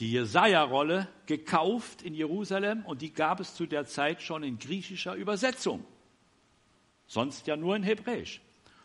[0.00, 5.14] die Jesaja-Rolle gekauft in Jerusalem und die gab es zu der Zeit schon in griechischer
[5.14, 5.84] Übersetzung.
[7.06, 8.40] Sonst ja nur in Hebräisch.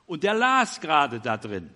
[0.05, 1.69] Und der las gerade da drin.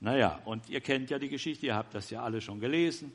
[0.00, 3.10] Naja, und ihr kennt ja die Geschichte, ihr habt das ja alle schon gelesen.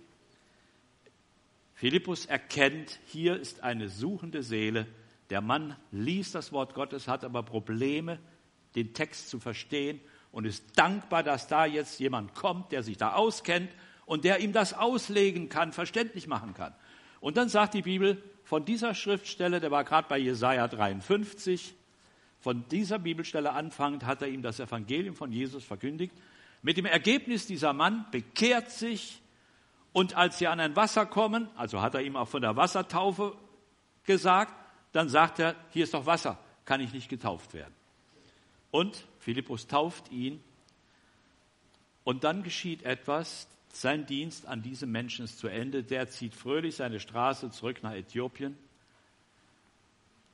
[1.76, 4.88] Philippus erkennt, hier ist eine suchende Seele.
[5.30, 8.20] Der Mann liest das Wort Gottes, hat aber Probleme,
[8.76, 10.00] den Text zu verstehen
[10.32, 13.70] und ist dankbar, dass da jetzt jemand kommt, der sich da auskennt
[14.06, 16.74] und der ihm das auslegen kann, verständlich machen kann.
[17.20, 21.74] Und dann sagt die Bibel von dieser Schriftstelle, der war gerade bei Jesaja 53,
[22.40, 26.14] von dieser Bibelstelle anfangend hat er ihm das Evangelium von Jesus verkündigt.
[26.62, 29.22] Mit dem Ergebnis, dieser Mann bekehrt sich
[29.94, 33.36] und als sie an ein Wasser kommen, also hat er ihm auch von der Wassertaufe
[34.04, 34.54] gesagt,
[34.92, 37.74] dann sagt er, hier ist doch Wasser, kann ich nicht getauft werden.
[38.70, 40.44] Und Philippus tauft ihn
[42.04, 45.84] und dann geschieht etwas, sein Dienst an diesem Menschen ist zu Ende.
[45.84, 48.58] Der zieht fröhlich seine Straße zurück nach Äthiopien.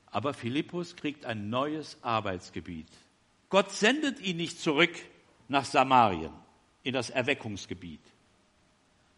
[0.06, 2.88] Aber Philippus kriegt ein neues Arbeitsgebiet.
[3.48, 4.94] Gott sendet ihn nicht zurück
[5.48, 6.32] nach Samarien,
[6.82, 8.00] in das Erweckungsgebiet,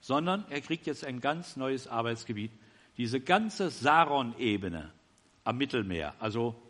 [0.00, 2.50] sondern er kriegt jetzt ein ganz neues Arbeitsgebiet.
[2.96, 4.92] Diese ganze Saron-Ebene
[5.44, 6.60] am Mittelmeer, also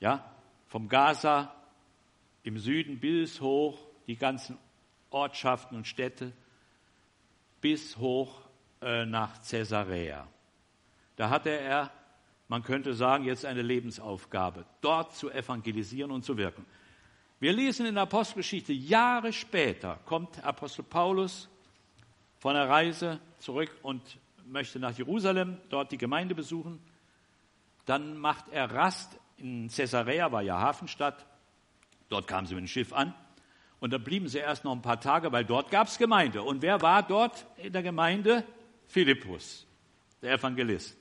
[0.00, 0.24] ja,
[0.68, 1.54] vom Gaza
[2.42, 4.58] im Süden bis hoch die ganzen
[5.10, 6.32] Ortschaften und Städte,
[7.62, 8.42] bis hoch
[8.82, 10.26] äh, nach Caesarea.
[11.16, 11.90] Da hatte er,
[12.48, 16.66] man könnte sagen, jetzt eine Lebensaufgabe, dort zu evangelisieren und zu wirken.
[17.40, 21.48] Wir lesen in der Apostelgeschichte, Jahre später kommt Apostel Paulus
[22.38, 24.02] von der Reise zurück und
[24.46, 26.80] möchte nach Jerusalem, dort die Gemeinde besuchen.
[27.86, 31.24] Dann macht er Rast in Caesarea, war ja Hafenstadt.
[32.08, 33.14] Dort kamen sie mit dem Schiff an.
[33.82, 36.44] Und da blieben sie erst noch ein paar Tage, weil dort gab es Gemeinde.
[36.44, 38.44] Und wer war dort in der Gemeinde?
[38.86, 39.66] Philippus,
[40.22, 40.96] der Evangelist.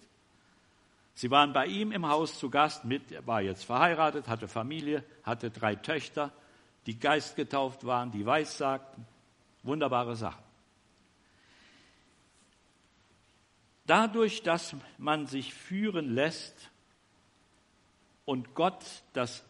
[1.14, 5.04] Sie waren bei ihm im Haus zu Gast mit, er war jetzt verheiratet, hatte Familie,
[5.22, 6.32] hatte drei Töchter,
[6.88, 9.06] die geistgetauft waren, die weissagten.
[9.62, 10.42] Wunderbare Sache.
[13.86, 16.72] Dadurch, dass man sich führen lässt
[18.26, 19.44] und Gott das,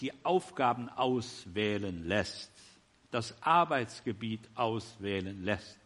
[0.00, 2.55] die Aufgaben auswählen lässt,
[3.16, 5.78] das Arbeitsgebiet auswählen lässt,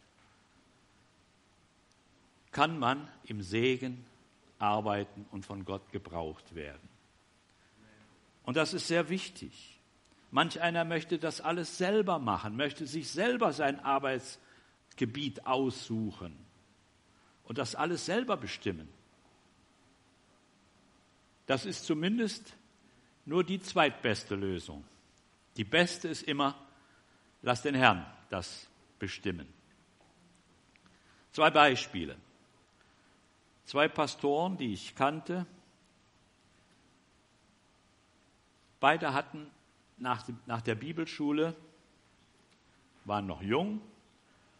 [2.51, 4.05] kann man im Segen
[4.59, 6.89] arbeiten und von Gott gebraucht werden.
[8.43, 9.79] Und das ist sehr wichtig.
[10.33, 16.37] Manch einer möchte das alles selber machen, möchte sich selber sein Arbeitsgebiet aussuchen
[17.45, 18.89] und das alles selber bestimmen.
[21.47, 22.57] Das ist zumindest
[23.25, 24.83] nur die zweitbeste Lösung.
[25.57, 26.57] Die beste ist immer,
[27.43, 29.47] Lass den Herrn das bestimmen.
[31.33, 32.17] Zwei Beispiele.
[33.65, 35.47] Zwei Pastoren, die ich kannte,
[38.81, 39.51] beide hatten
[39.97, 41.55] nach, nach der Bibelschule,
[43.05, 43.81] waren noch jung,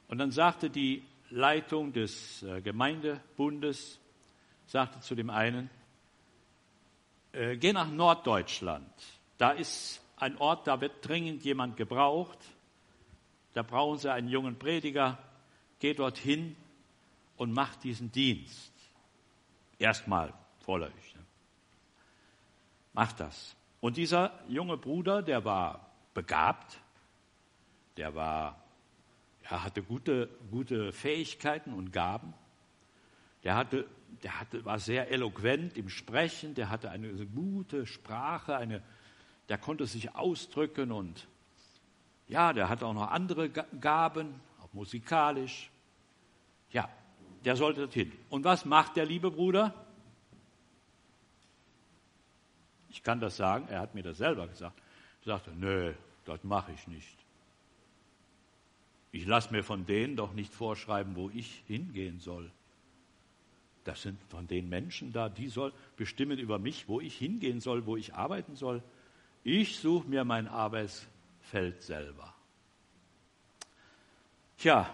[0.09, 4.01] und dann sagte die Leitung des äh, Gemeindebundes,
[4.67, 5.71] sagte zu dem einen,
[7.33, 8.93] äh, geh nach Norddeutschland,
[9.39, 12.39] da ist ein Ort, da wird dringend jemand gebraucht,
[13.53, 15.19] da brauchen Sie einen jungen Prediger,
[15.79, 16.57] geht dorthin
[17.37, 18.73] und macht diesen Dienst.
[19.79, 21.15] Erstmal vorläufig.
[21.15, 21.23] Ne?
[22.93, 23.57] Macht das.
[23.81, 26.79] Und dieser junge Bruder, der war begabt,
[27.97, 28.63] der war,
[29.43, 32.35] er hatte gute, gute Fähigkeiten und Gaben.
[33.43, 33.87] Der hatte,
[34.23, 38.83] der hatte, war sehr eloquent im Sprechen, der hatte eine gute Sprache, eine,
[39.49, 41.27] der konnte sich ausdrücken und
[42.31, 45.69] ja, der hat auch noch andere Gaben, auch musikalisch.
[46.71, 46.89] Ja,
[47.45, 48.13] der sollte dorthin.
[48.31, 49.75] Und was macht der liebe Bruder?
[52.89, 54.81] Ich kann das sagen, er hat mir das selber gesagt.
[55.23, 55.93] Er sagte, nö,
[56.25, 57.19] das mache ich nicht.
[59.13, 62.51] Ich lasse mir von denen doch nicht vorschreiben, wo ich hingehen soll.
[63.83, 67.87] Das sind von den Menschen da, die soll bestimmen über mich, wo ich hingehen soll,
[67.87, 68.83] wo ich arbeiten soll.
[69.43, 71.09] Ich suche mir mein Arbeits
[71.51, 72.33] Feld selber.
[74.57, 74.89] Tja,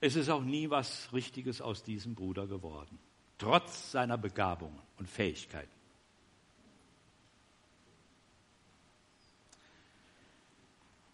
[0.00, 2.98] es ist auch nie was Richtiges aus diesem Bruder geworden,
[3.36, 5.68] trotz seiner Begabungen und Fähigkeiten.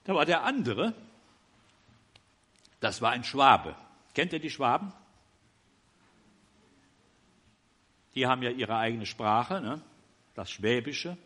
[0.05, 0.95] Da war der andere,
[2.79, 3.75] das war ein Schwabe.
[4.15, 4.93] Kennt ihr die Schwaben?
[8.15, 9.83] Die haben ja ihre eigene Sprache, ne?
[10.35, 11.16] Das Schwäbische.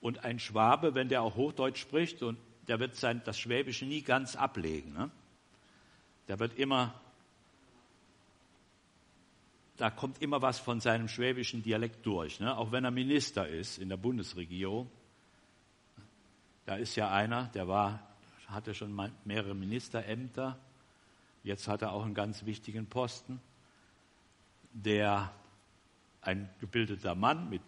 [0.00, 4.02] Und ein Schwabe, wenn der auch Hochdeutsch spricht, und der wird sein, das Schwäbische nie
[4.02, 4.92] ganz ablegen.
[4.92, 5.10] Ne?
[6.28, 7.00] Der wird immer,
[9.76, 12.40] da kommt immer was von seinem schwäbischen Dialekt durch.
[12.40, 12.56] Ne?
[12.56, 14.90] Auch wenn er Minister ist in der Bundesregierung.
[16.66, 18.00] Da ist ja einer, der war,
[18.46, 20.58] hatte schon mehrere Ministerämter.
[21.42, 23.40] Jetzt hat er auch einen ganz wichtigen Posten.
[24.72, 25.32] Der
[26.20, 27.62] ein gebildeter Mann mit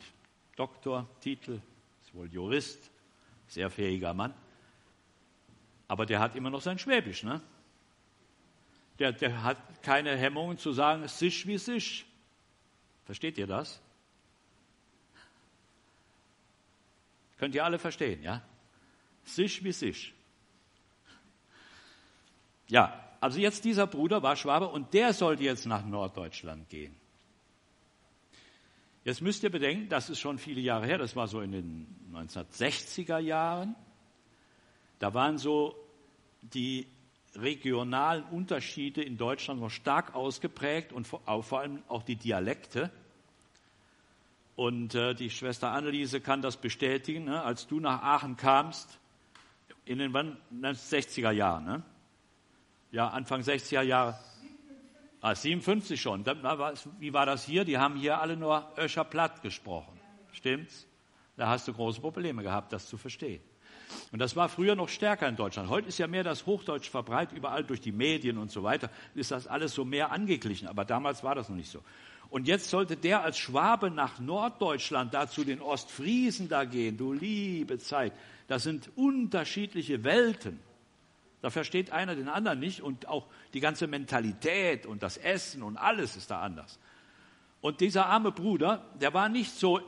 [0.56, 1.60] Doktortitel,
[2.02, 2.90] ist wohl Jurist,
[3.48, 4.34] sehr fähiger Mann.
[5.88, 7.40] Aber der hat immer noch sein Schwäbisch, ne?
[8.98, 12.06] Der, der hat keine Hemmungen zu sagen, sich wie sich.
[13.04, 13.80] Versteht ihr das?
[17.38, 18.42] Könnt ihr alle verstehen, ja?
[19.24, 20.14] Sich wie sich.
[22.68, 26.94] Ja, also jetzt dieser Bruder war Schwabe und der sollte jetzt nach Norddeutschland gehen.
[29.04, 31.86] Jetzt müsst ihr bedenken, das ist schon viele Jahre her, das war so in den
[32.14, 33.74] 1960er Jahren.
[34.98, 35.76] Da waren so
[36.40, 36.86] die
[37.36, 42.90] regionalen Unterschiede in Deutschland noch stark ausgeprägt und vor, allem auch die Dialekte.
[44.56, 47.42] Und äh, die Schwester Anneliese kann das bestätigen, ne?
[47.42, 48.98] als du nach Aachen kamst,
[49.84, 51.82] in den 60er Jahren, ne?
[52.90, 54.18] ja, Anfang 60er Jahre,
[55.24, 56.22] Ah, 57 schon.
[56.98, 57.64] Wie war das hier?
[57.64, 59.98] Die haben hier alle nur Öscher Platt gesprochen.
[60.32, 60.87] Stimmt's?
[61.38, 63.40] Da hast du große Probleme gehabt, das zu verstehen.
[64.12, 65.70] Und das war früher noch stärker in Deutschland.
[65.70, 69.30] Heute ist ja mehr das Hochdeutsch verbreitet, überall durch die Medien und so weiter, ist
[69.30, 70.68] das alles so mehr angeglichen.
[70.68, 71.80] Aber damals war das noch nicht so.
[72.28, 76.98] Und jetzt sollte der als Schwabe nach Norddeutschland, da zu den Ostfriesen da gehen.
[76.98, 78.12] Du liebe Zeit.
[78.46, 80.60] Das sind unterschiedliche Welten.
[81.44, 85.76] Da versteht einer den anderen nicht und auch die ganze Mentalität und das Essen und
[85.76, 86.78] alles ist da anders.
[87.61, 89.78] Und dieser arme Bruder, der war nicht so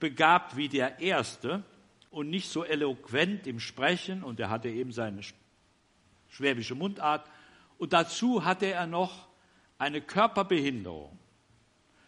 [0.00, 1.62] begabt wie der Erste
[2.10, 5.20] und nicht so eloquent im Sprechen und er hatte eben seine
[6.30, 7.30] schwäbische Mundart
[7.78, 9.28] und dazu hatte er noch
[9.78, 11.16] eine Körperbehinderung.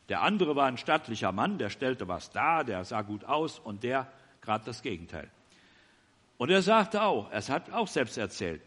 [0.08, 3.84] Der andere war ein stattlicher Mann, der stellte was dar, der sah gut aus und
[3.84, 5.30] der gerade das Gegenteil.
[6.38, 8.62] Und er sagte auch, er hat auch selbst erzählt,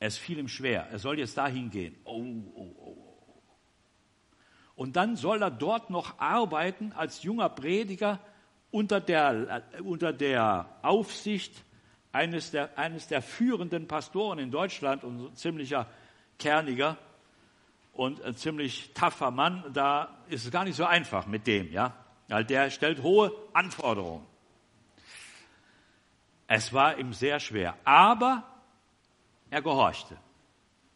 [0.00, 0.88] es fiel ihm schwer.
[0.90, 1.96] Er soll jetzt dahin gehen.
[2.04, 3.08] Oh, oh, oh.
[4.76, 8.20] Und dann soll er dort noch arbeiten als junger Prediger
[8.70, 11.64] unter der, unter der Aufsicht
[12.12, 15.88] eines der, eines der führenden Pastoren in Deutschland und so ein ziemlicher
[16.38, 16.96] kerniger
[17.92, 19.64] und ein ziemlich taffer Mann.
[19.72, 21.94] Da ist es gar nicht so einfach mit dem, ja.
[22.28, 24.26] Weil der stellt hohe Anforderungen.
[26.46, 27.74] Es war ihm sehr schwer.
[27.84, 28.44] Aber
[29.50, 30.16] er gehorchte.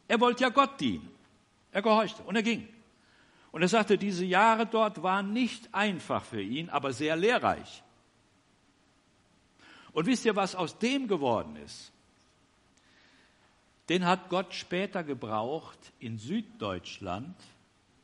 [0.08, 1.08] Er wollte ja Gott dienen.
[1.70, 2.68] Er gehorchte und er ging.
[3.50, 7.82] Und er sagte, diese Jahre dort waren nicht einfach für ihn, aber sehr lehrreich.
[9.92, 11.92] Und wisst ihr, was aus dem geworden ist?
[13.88, 17.36] Den hat Gott später gebraucht in Süddeutschland,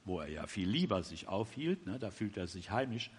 [0.05, 3.11] wo er ja viel lieber sich aufhielt, ne, da fühlt er sich heimisch,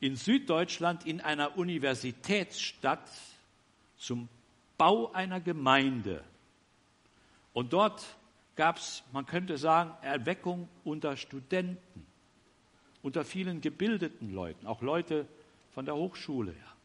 [0.00, 3.08] in Süddeutschland in einer Universitätsstadt
[3.96, 4.28] zum
[4.76, 6.24] Bau einer Gemeinde
[7.54, 8.04] und dort
[8.56, 12.06] gab es, man könnte sagen, Erweckung unter Studenten,
[13.02, 15.26] unter vielen gebildeten Leuten, auch Leute
[15.72, 16.52] von der Hochschule.
[16.52, 16.76] Ja.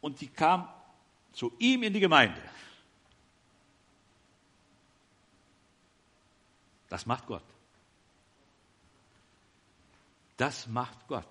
[0.00, 0.68] Und die kam
[1.32, 2.40] zu ihm in die Gemeinde.
[6.88, 7.42] Das macht Gott.
[10.36, 11.26] Das macht Gott.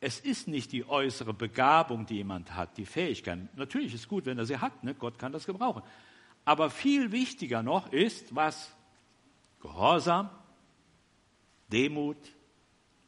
[0.00, 3.54] Es ist nicht die äußere Begabung, die jemand hat, die Fähigkeit.
[3.56, 4.94] Natürlich ist es gut, wenn er sie hat, ne?
[4.94, 5.82] Gott kann das gebrauchen.
[6.46, 8.74] Aber viel wichtiger noch ist, was?
[9.60, 10.30] Gehorsam,
[11.70, 12.16] Demut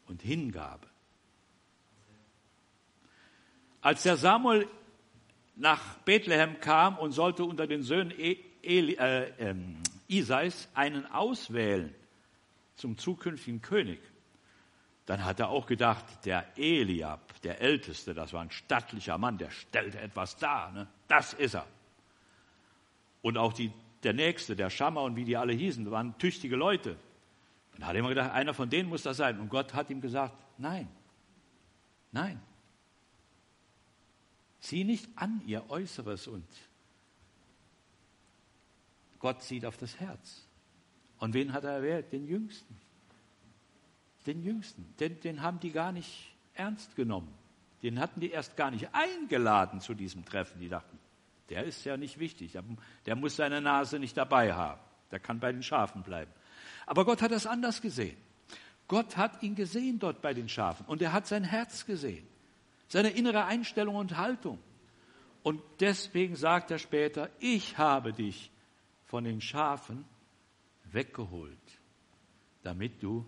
[0.07, 0.87] und Hingabe.
[3.81, 4.69] Als der Samuel
[5.57, 9.55] nach Bethlehem kam und sollte unter den Söhnen e, Eli, äh, äh,
[10.09, 11.95] Isais einen auswählen
[12.77, 14.01] zum zukünftigen König,
[15.13, 19.51] dann hat er auch gedacht, der Eliab, der Älteste, das war ein stattlicher Mann, der
[19.51, 20.73] stellte etwas dar.
[20.73, 20.89] Ne?
[21.07, 21.67] Das ist er.
[23.21, 23.71] Und auch die,
[24.05, 26.97] der Nächste, der Schammer und wie die alle hießen, waren tüchtige Leute.
[27.75, 29.39] Dann hat er immer gedacht, einer von denen muss das sein.
[29.39, 30.89] Und Gott hat ihm gesagt, nein,
[32.11, 32.41] nein.
[34.61, 36.47] Sieh nicht an ihr Äußeres und
[39.19, 40.49] Gott sieht auf das Herz.
[41.19, 42.11] Und wen hat er erwählt?
[42.13, 42.81] Den Jüngsten
[44.27, 44.95] den Jüngsten.
[45.01, 47.33] Den, den haben die gar nicht ernst genommen.
[47.83, 50.61] Den hatten die erst gar nicht eingeladen zu diesem Treffen.
[50.61, 50.99] Die dachten,
[51.49, 52.57] der ist ja nicht wichtig,
[53.07, 56.31] der muss seine Nase nicht dabei haben, der kann bei den Schafen bleiben.
[56.87, 58.17] Aber Gott hat das anders gesehen.
[58.89, 62.27] Gott hat ihn gesehen dort bei den Schafen und er hat sein Herz gesehen,
[62.89, 64.59] seine innere Einstellung und Haltung.
[65.43, 68.51] Und deswegen sagt er später, ich habe dich
[69.05, 70.05] von den Schafen
[70.85, 71.81] weggeholt,
[72.63, 73.27] damit du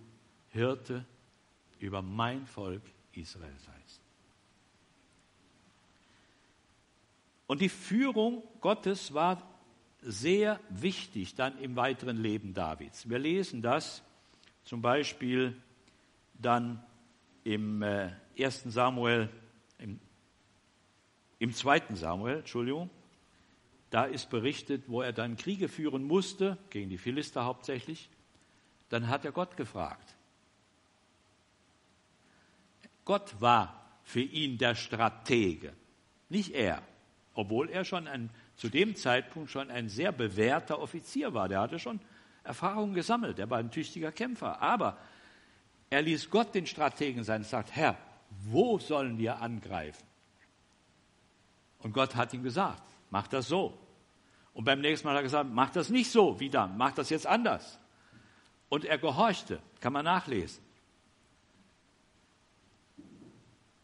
[0.55, 1.05] Hirte
[1.81, 2.83] über mein Volk
[3.13, 4.01] Israel seist.
[7.47, 9.43] Und die Führung Gottes war
[10.01, 13.09] sehr wichtig dann im weiteren Leben Davids.
[13.09, 14.03] Wir lesen das
[14.63, 15.61] zum Beispiel
[16.35, 16.83] dann
[17.43, 18.65] im äh, 1.
[18.67, 19.29] Samuel,
[19.79, 19.99] im,
[21.41, 21.95] im 2.
[21.95, 22.91] Samuel, Entschuldigung,
[23.91, 28.09] da ist berichtet, wo er dann Kriege führen musste, gegen die Philister hauptsächlich.
[28.89, 30.14] Dann hat er Gott gefragt.
[33.05, 35.73] Gott war für ihn der Stratege,
[36.29, 36.83] nicht er,
[37.35, 41.49] obwohl er schon ein, zu dem Zeitpunkt schon ein sehr bewährter Offizier war.
[41.49, 42.01] Der hatte schon
[42.45, 44.61] Erfahrungen gesammelt, er war ein tüchtiger Kämpfer.
[44.61, 44.99] Aber
[45.91, 47.97] er ließ Gott den Strategen sein und sagt, Herr,
[48.45, 50.05] wo sollen wir angreifen?
[51.79, 53.79] Und Gott hat ihm gesagt, mach das so.
[54.55, 57.11] Und beim nächsten Mal hat er gesagt, mach das nicht so wie dann, mach das
[57.11, 57.79] jetzt anders.
[58.69, 60.63] Und er gehorchte, kann man nachlesen.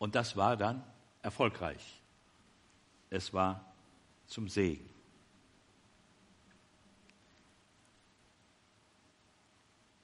[0.01, 0.83] Und das war dann
[1.23, 2.01] erfolgreich.
[3.11, 3.65] Es war
[4.27, 4.89] zum Segen.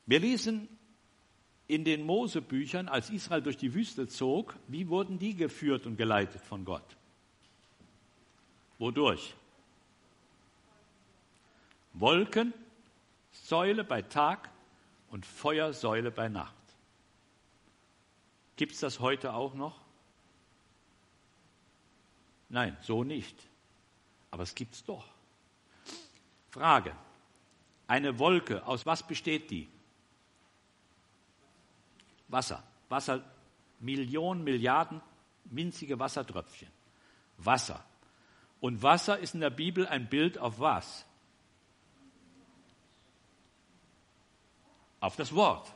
[0.05, 0.69] Wir lesen
[1.67, 6.43] in den Mosebüchern, als Israel durch die Wüste zog, wie wurden die geführt und geleitet
[6.43, 6.85] von Gott?
[8.79, 9.35] Wodurch?
[11.95, 14.51] Wolkensäule bei Tag
[15.11, 16.55] und Feuersäule bei Nacht.
[18.57, 19.86] Gibt es das heute auch noch?
[22.49, 23.37] Nein, so nicht.
[24.31, 25.05] Aber es gibt es doch.
[26.51, 26.95] Frage.
[27.87, 29.69] Eine Wolke, aus was besteht die?
[32.29, 32.63] Wasser.
[32.89, 33.23] Wasser,
[33.81, 35.01] Millionen, Milliarden
[35.45, 36.69] winzige Wassertröpfchen.
[37.39, 37.85] Wasser.
[38.61, 41.05] Und Wasser ist in der Bibel ein Bild auf was?
[45.01, 45.73] Auf das Wort.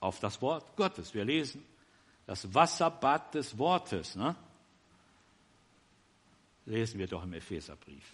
[0.00, 1.12] Auf das Wort Gottes.
[1.12, 1.64] Wir lesen
[2.26, 4.14] das Wasserbad des Wortes.
[4.14, 4.36] Ne?
[6.68, 8.04] Lesen wir doch im Epheserbrief.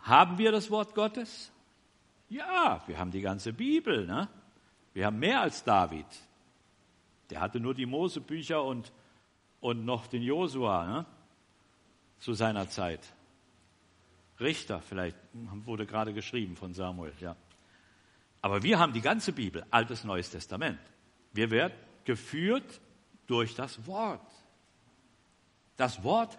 [0.00, 1.52] Haben wir das Wort Gottes?
[2.30, 4.06] Ja, wir haben die ganze Bibel.
[4.06, 4.26] Ne?
[4.94, 6.06] Wir haben mehr als David.
[7.28, 8.90] Der hatte nur die Mosebücher und,
[9.60, 11.06] und noch den Josua ne?
[12.20, 13.12] zu seiner Zeit.
[14.40, 17.36] Richter vielleicht wurde gerade geschrieben von Samuel, ja.
[18.40, 20.80] Aber wir haben die ganze Bibel, Altes Neues Testament.
[21.34, 21.74] Wir werden
[22.04, 22.80] geführt
[23.26, 24.35] durch das Wort.
[25.76, 26.38] Das Wort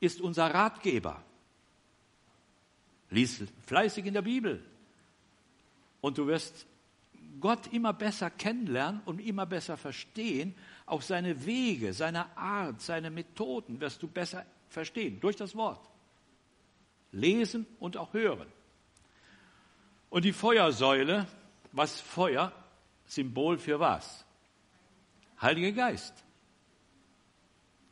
[0.00, 1.22] ist unser Ratgeber.
[3.10, 4.64] Lies fleißig in der Bibel.
[6.00, 6.66] Und du wirst
[7.40, 10.54] Gott immer besser kennenlernen und immer besser verstehen.
[10.86, 15.88] Auch seine Wege, seine Art, seine Methoden wirst du besser verstehen durch das Wort.
[17.12, 18.46] Lesen und auch hören.
[20.10, 21.26] Und die Feuersäule,
[21.72, 22.52] was Feuer,
[23.06, 24.24] Symbol für was?
[25.40, 26.14] Heiliger Geist.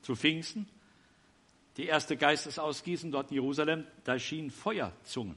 [0.09, 0.67] Zu Pfingsten,
[1.77, 5.37] die erste Geistesausgießen dort in Jerusalem, da erschienen Feuerzungen.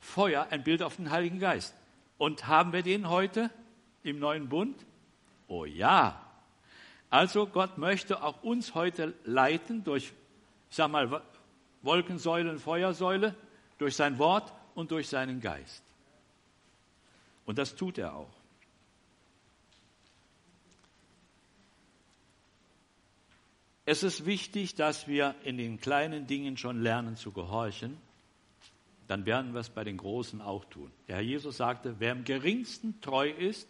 [0.00, 1.74] Feuer, ein Bild auf den Heiligen Geist.
[2.16, 3.50] Und haben wir den heute
[4.02, 4.86] im neuen Bund?
[5.46, 6.24] Oh ja.
[7.10, 10.14] Also Gott möchte auch uns heute leiten durch,
[10.70, 11.22] ich sag mal,
[11.82, 13.34] Wolkensäule und Feuersäule,
[13.76, 15.84] durch sein Wort und durch seinen Geist.
[17.44, 18.37] Und das tut er auch.
[23.90, 27.96] Es ist wichtig, dass wir in den kleinen Dingen schon lernen zu gehorchen.
[29.06, 30.92] Dann werden wir es bei den Großen auch tun.
[31.08, 33.66] Der Herr Jesus sagte, wer im geringsten treu ist,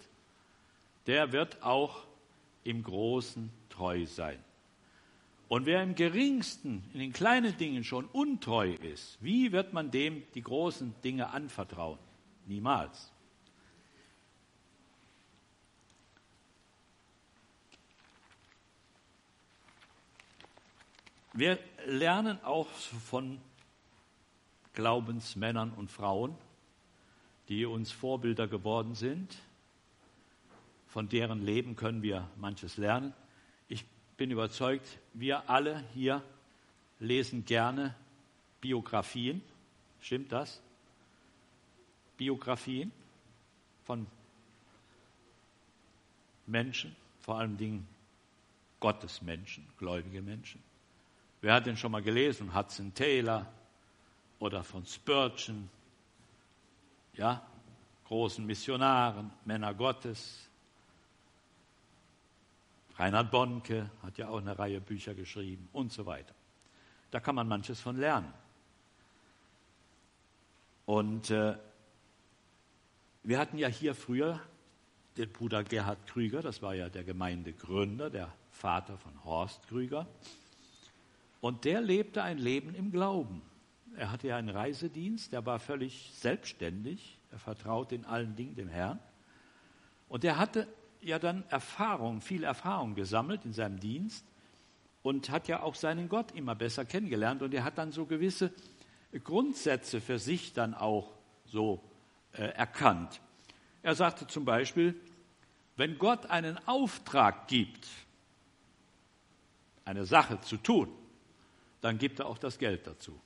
[1.07, 2.05] der wird auch
[2.65, 4.43] im Großen treu sein.
[5.47, 10.25] Und wer im geringsten, in den kleinen Dingen schon untreu ist, wie wird man dem
[10.35, 12.01] die großen Dinge anvertrauen?
[12.45, 13.13] Niemals.
[21.39, 23.41] Wir lernen auch von
[24.73, 26.37] Glaubensmännern und Frauen,
[27.49, 29.37] die uns Vorbilder geworden sind.
[30.89, 33.15] Von deren Leben können wir manches lernen.
[33.69, 33.85] Ich
[34.17, 36.25] bin überzeugt, wir alle hier
[36.99, 37.95] lesen gerne
[38.61, 39.41] Biografien.
[40.01, 40.61] Stimmt das?
[42.17, 42.91] Biografien
[43.85, 44.09] von
[46.47, 47.87] Menschen, vor allen Dingen
[48.81, 50.68] Gottesmenschen, gläubige Menschen.
[51.41, 52.55] Wer hat denn schon mal gelesen?
[52.55, 53.47] Hudson Taylor
[54.41, 55.69] oder von Spurgeon,
[57.15, 57.47] ja,
[58.07, 60.49] großen Missionaren, Männer Gottes.
[62.97, 66.35] Reinhard Bonke hat ja auch eine Reihe Bücher geschrieben und so weiter.
[67.11, 68.33] Da kann man manches von lernen.
[70.87, 71.57] Und äh,
[73.23, 74.41] wir hatten ja hier früher
[75.17, 80.07] den Bruder Gerhard Krüger, das war ja der Gemeindegründer, der Vater von Horst Krüger.
[81.41, 83.43] Und der lebte ein Leben im Glauben.
[83.97, 88.69] Er hatte ja einen Reisedienst, der war völlig selbstständig, er vertraute in allen Dingen dem
[88.69, 88.99] Herrn.
[90.09, 90.67] Und er hatte
[91.01, 94.25] ja dann Erfahrung, viel Erfahrung gesammelt in seinem Dienst
[95.03, 97.43] und hat ja auch seinen Gott immer besser kennengelernt.
[97.43, 98.53] Und er hat dann so gewisse
[99.25, 101.13] Grundsätze für sich dann auch
[101.47, 101.83] so
[102.33, 103.21] äh, erkannt.
[103.83, 104.95] Er sagte zum Beispiel,
[105.77, 107.87] wenn Gott einen Auftrag gibt,
[109.85, 110.89] eine Sache zu tun,
[111.81, 113.21] dann gibt er auch das Geld dazu.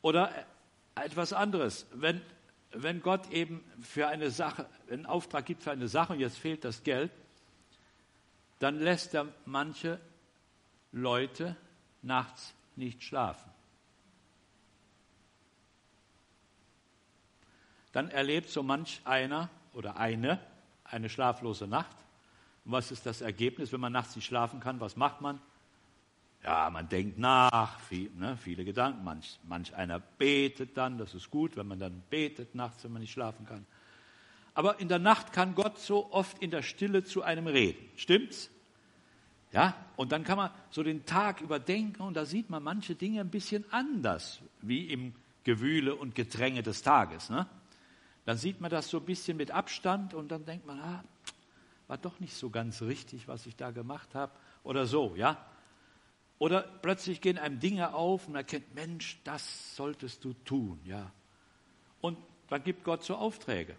[0.00, 0.32] Oder
[0.96, 2.20] etwas anderes, wenn,
[2.72, 6.64] wenn Gott eben für eine Sache, einen Auftrag gibt für eine Sache und jetzt fehlt
[6.64, 7.12] das Geld,
[8.58, 10.00] dann lässt er manche
[10.90, 11.56] Leute
[12.02, 13.50] nachts nicht schlafen.
[17.92, 20.40] Dann erlebt so manch einer oder eine
[20.92, 21.96] eine schlaflose Nacht.
[22.64, 24.80] Und was ist das Ergebnis, wenn man nachts nicht schlafen kann?
[24.80, 25.40] Was macht man?
[26.44, 29.04] Ja, man denkt nach, viel, ne, viele Gedanken.
[29.04, 33.02] Manch, manch einer betet dann, das ist gut, wenn man dann betet nachts, wenn man
[33.02, 33.64] nicht schlafen kann.
[34.54, 37.88] Aber in der Nacht kann Gott so oft in der Stille zu einem reden.
[37.96, 38.50] Stimmt's?
[39.52, 43.20] Ja, und dann kann man so den Tag überdenken und da sieht man manche Dinge
[43.20, 47.28] ein bisschen anders, wie im Gewühle und Gedränge des Tages.
[47.28, 47.46] Ne?
[48.24, 51.04] Dann sieht man das so ein bisschen mit Abstand und dann denkt man, ah,
[51.92, 54.32] war doch nicht so ganz richtig, was ich da gemacht habe
[54.64, 55.36] oder so, ja.
[56.38, 61.12] Oder plötzlich gehen einem Dinge auf und erkennt, Mensch, das solltest du tun, ja.
[62.00, 62.16] Und
[62.48, 63.76] dann gibt Gott so Aufträge.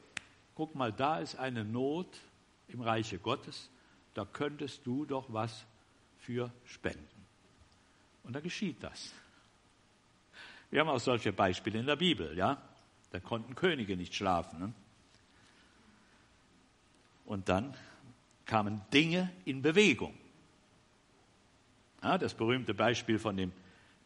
[0.53, 2.05] Guck mal, da ist eine Not
[2.67, 3.71] im Reiche Gottes,
[4.13, 5.65] da könntest du doch was
[6.19, 7.25] für spenden.
[8.21, 9.11] Und da geschieht das.
[10.69, 12.61] Wir haben auch solche Beispiele in der Bibel, ja.
[13.09, 14.59] Da konnten Könige nicht schlafen.
[14.59, 14.73] Ne?
[17.25, 17.75] Und dann
[18.45, 20.13] kamen Dinge in Bewegung.
[22.01, 23.51] Ja, das berühmte Beispiel von dem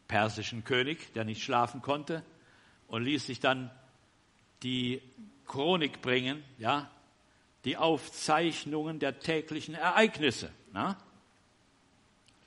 [0.06, 2.22] persischen König, der nicht schlafen konnte
[2.86, 3.70] und ließ sich dann
[4.62, 5.02] die
[5.46, 6.90] Chronik bringen, ja,
[7.64, 10.50] die Aufzeichnungen der täglichen Ereignisse.
[10.72, 10.96] Na?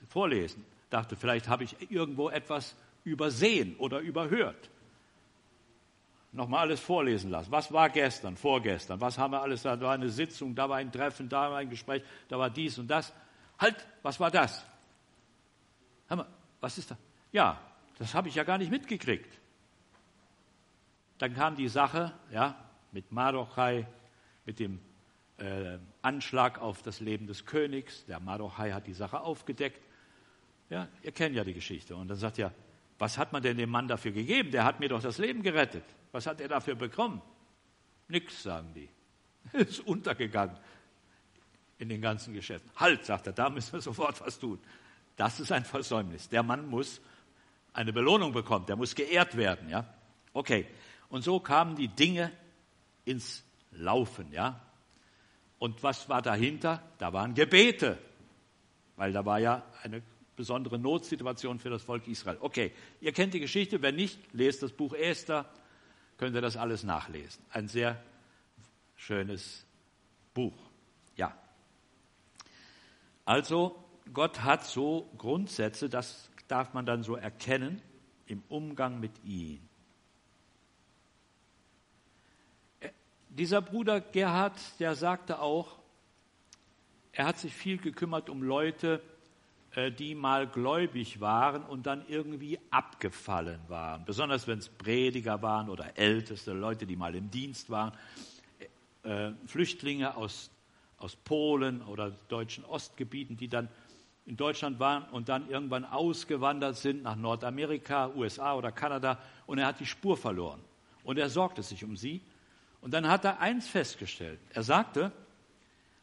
[0.08, 0.64] Vorlesen.
[0.90, 2.74] Dachte, vielleicht habe ich irgendwo etwas
[3.04, 4.71] übersehen oder überhört
[6.32, 7.52] nochmal alles vorlesen lassen.
[7.52, 9.00] Was war gestern, vorgestern?
[9.00, 9.76] Was haben wir alles da?
[9.76, 12.78] Da war eine Sitzung, da war ein Treffen, da war ein Gespräch, da war dies
[12.78, 13.12] und das.
[13.58, 14.64] Halt, was war das?
[16.08, 16.26] Mal,
[16.60, 16.96] was ist da?
[17.32, 17.60] Ja,
[17.98, 19.38] das habe ich ja gar nicht mitgekriegt.
[21.18, 22.56] Dann kam die Sache, ja,
[22.90, 23.86] mit Mardochai,
[24.44, 24.80] mit dem
[25.38, 28.04] äh, Anschlag auf das Leben des Königs.
[28.06, 29.80] Der Mardochai hat die Sache aufgedeckt.
[30.68, 31.94] Ja, ihr kennt ja die Geschichte.
[31.94, 32.52] Und dann sagt er,
[32.98, 34.50] was hat man denn dem Mann dafür gegeben?
[34.50, 35.84] Der hat mir doch das Leben gerettet.
[36.12, 37.20] Was hat er dafür bekommen?
[38.08, 38.88] Nix, sagen die.
[39.52, 40.56] ist untergegangen
[41.78, 42.70] in den ganzen Geschäften.
[42.76, 44.58] Halt, sagt er, da müssen wir sofort was tun.
[45.16, 46.28] Das ist ein Versäumnis.
[46.28, 47.00] Der Mann muss
[47.72, 49.86] eine Belohnung bekommen, der muss geehrt werden, ja.
[50.32, 50.66] Okay.
[51.08, 52.32] Und so kamen die Dinge
[53.04, 54.60] ins Laufen, ja.
[55.58, 56.82] Und was war dahinter?
[56.98, 57.98] Da waren Gebete,
[58.96, 60.02] weil da war ja eine
[60.36, 62.38] besondere Notsituation für das Volk Israel.
[62.40, 65.46] Okay, ihr kennt die Geschichte, wenn nicht, lest das Buch Esther,
[66.16, 67.42] könnt ihr das alles nachlesen.
[67.50, 68.02] Ein sehr
[68.96, 69.66] schönes
[70.34, 70.56] Buch.
[71.16, 71.36] Ja.
[73.24, 77.80] Also, Gott hat so Grundsätze, das darf man dann so erkennen
[78.26, 79.60] im Umgang mit ihm.
[82.80, 82.90] Äh,
[83.28, 85.78] dieser Bruder Gerhard, der sagte auch,
[87.12, 89.02] er hat sich viel gekümmert um Leute,
[89.74, 94.04] die mal gläubig waren und dann irgendwie abgefallen waren.
[94.04, 97.92] Besonders wenn es Prediger waren oder älteste Leute, die mal im Dienst waren.
[99.02, 100.50] Äh, Flüchtlinge aus,
[100.98, 103.68] aus Polen oder deutschen Ostgebieten, die dann
[104.26, 109.66] in Deutschland waren und dann irgendwann ausgewandert sind nach Nordamerika, USA oder Kanada und er
[109.66, 110.60] hat die Spur verloren.
[111.02, 112.20] Und er sorgte sich um sie.
[112.80, 114.38] Und dann hat er eins festgestellt.
[114.50, 115.12] Er sagte,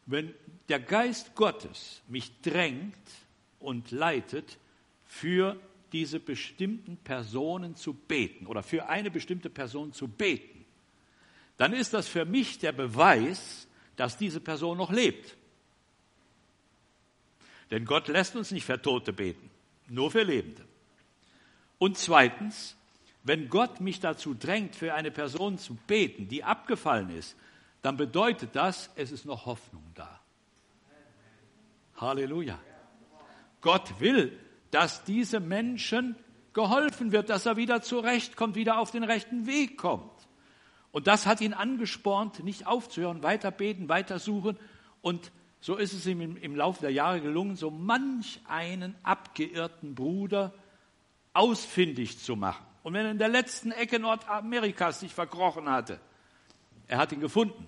[0.06, 0.34] wenn
[0.68, 2.94] der Geist Gottes mich drängt,
[3.60, 4.58] und leitet,
[5.04, 5.56] für
[5.92, 10.64] diese bestimmten Personen zu beten oder für eine bestimmte Person zu beten,
[11.56, 15.36] dann ist das für mich der Beweis, dass diese Person noch lebt.
[17.70, 19.50] Denn Gott lässt uns nicht für Tote beten,
[19.88, 20.64] nur für Lebende.
[21.78, 22.76] Und zweitens,
[23.24, 27.36] wenn Gott mich dazu drängt, für eine Person zu beten, die abgefallen ist,
[27.82, 30.20] dann bedeutet das, es ist noch Hoffnung da.
[31.96, 32.58] Halleluja.
[33.60, 34.38] Gott will,
[34.70, 36.16] dass diese Menschen
[36.52, 40.10] geholfen wird, dass er wieder zurechtkommt, wieder auf den rechten Weg kommt.
[40.92, 44.58] Und das hat ihn angespornt, nicht aufzuhören, weiter beten, weiter suchen.
[45.02, 45.30] Und
[45.60, 50.52] so ist es ihm im, Laufe der Jahre gelungen, so manch einen abgeirrten Bruder
[51.32, 52.64] ausfindig zu machen.
[52.82, 56.00] Und wenn er in der letzten Ecke Nordamerikas sich verkrochen hatte,
[56.88, 57.66] er hat ihn gefunden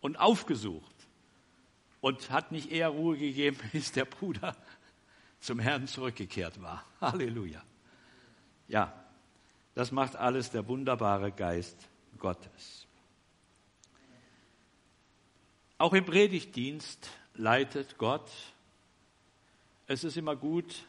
[0.00, 0.99] und aufgesucht
[2.00, 4.56] und hat nicht eher Ruhe gegeben, bis der Bruder
[5.40, 6.84] zum Herrn zurückgekehrt war.
[7.00, 7.62] Halleluja.
[8.68, 8.92] Ja,
[9.74, 11.88] das macht alles der wunderbare Geist
[12.18, 12.86] Gottes.
[15.78, 18.30] Auch im Predigtdienst leitet Gott.
[19.86, 20.84] Es ist immer gut,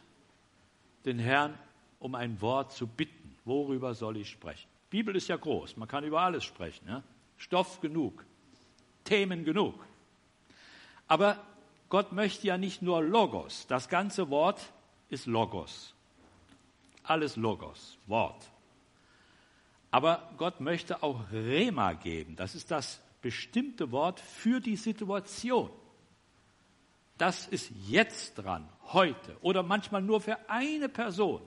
[1.04, 1.58] den Herrn
[1.98, 3.36] um ein Wort zu bitten.
[3.44, 4.68] Worüber soll ich sprechen?
[4.92, 6.86] Die Bibel ist ja groß, man kann über alles sprechen.
[6.86, 7.02] Ja?
[7.38, 8.24] Stoff genug,
[9.04, 9.82] Themen genug.
[11.12, 11.36] Aber
[11.90, 13.66] Gott möchte ja nicht nur Logos.
[13.66, 14.72] Das ganze Wort
[15.10, 15.94] ist Logos.
[17.02, 18.50] Alles Logos, Wort.
[19.90, 22.34] Aber Gott möchte auch Rema geben.
[22.34, 25.68] Das ist das bestimmte Wort für die Situation.
[27.18, 31.42] Das ist jetzt dran, heute oder manchmal nur für eine Person.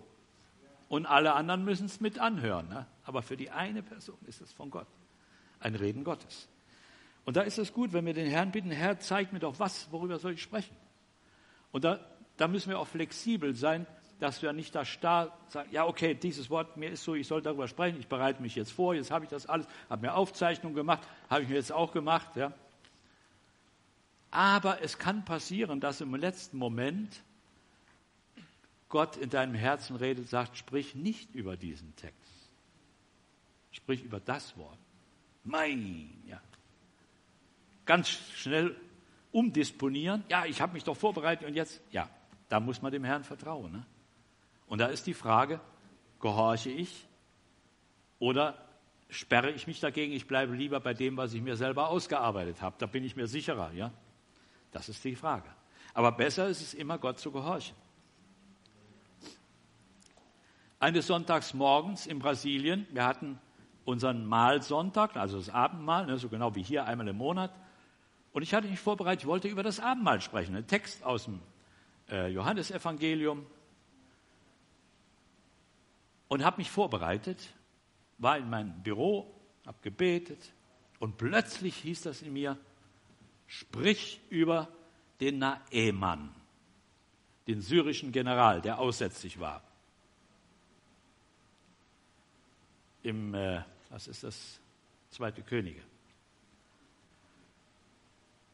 [0.89, 2.69] Und alle anderen müssen es mit anhören.
[2.69, 2.85] Ne?
[3.03, 4.85] Aber für die eine Person ist es von Gott.
[5.59, 6.49] Ein Reden Gottes.
[7.25, 9.91] Und da ist es gut, wenn wir den Herrn bitten, Herr, zeig mir doch was,
[9.91, 10.75] worüber soll ich sprechen?
[11.71, 11.99] Und da,
[12.37, 13.87] da müssen wir auch flexibel sein,
[14.19, 17.41] dass wir nicht da starr sagen, ja, okay, dieses Wort, mir ist so, ich soll
[17.41, 20.75] darüber sprechen, ich bereite mich jetzt vor, jetzt habe ich das alles, habe mir Aufzeichnungen
[20.75, 22.53] gemacht, habe ich mir jetzt auch gemacht, ja.
[24.31, 27.23] Aber es kann passieren, dass im letzten Moment
[28.87, 32.15] Gott in deinem Herzen redet, sagt, sprich nicht über diesen Text.
[33.71, 34.77] Sprich über das Wort.
[35.43, 36.39] Mein, ja
[37.85, 38.75] ganz schnell
[39.31, 40.23] umdisponieren.
[40.29, 42.09] Ja, ich habe mich doch vorbereitet und jetzt, ja,
[42.49, 43.71] da muss man dem Herrn vertrauen.
[43.71, 43.85] Ne?
[44.67, 45.59] Und da ist die Frage,
[46.19, 47.05] gehorche ich
[48.19, 48.57] oder
[49.09, 52.75] sperre ich mich dagegen, ich bleibe lieber bei dem, was ich mir selber ausgearbeitet habe.
[52.79, 53.91] Da bin ich mir sicherer, ja?
[54.71, 55.49] Das ist die Frage.
[55.93, 57.75] Aber besser ist es immer, Gott zu gehorchen.
[60.79, 63.39] Eines Sonntags morgens in Brasilien, wir hatten
[63.85, 67.51] unseren Mahlsonntag, also das Abendmahl, ne, so genau wie hier einmal im Monat.
[68.35, 71.39] Und ich hatte mich vorbereitet, ich wollte über das Abendmahl sprechen, ein Text aus dem
[72.09, 73.45] äh, Johannesevangelium.
[76.27, 77.53] Und habe mich vorbereitet,
[78.17, 79.33] war in meinem Büro,
[79.65, 80.51] habe gebetet
[80.99, 82.57] und plötzlich hieß das in mir,
[83.47, 84.67] sprich über
[85.21, 86.35] den Naemann,
[87.47, 89.63] den syrischen General, der aussätzlich war.
[93.01, 94.59] Im, äh, was ist das,
[95.09, 95.81] Zweite Könige.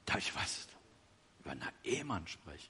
[0.06, 0.68] Da ich was
[1.42, 2.70] über einen Ehemann sprechen.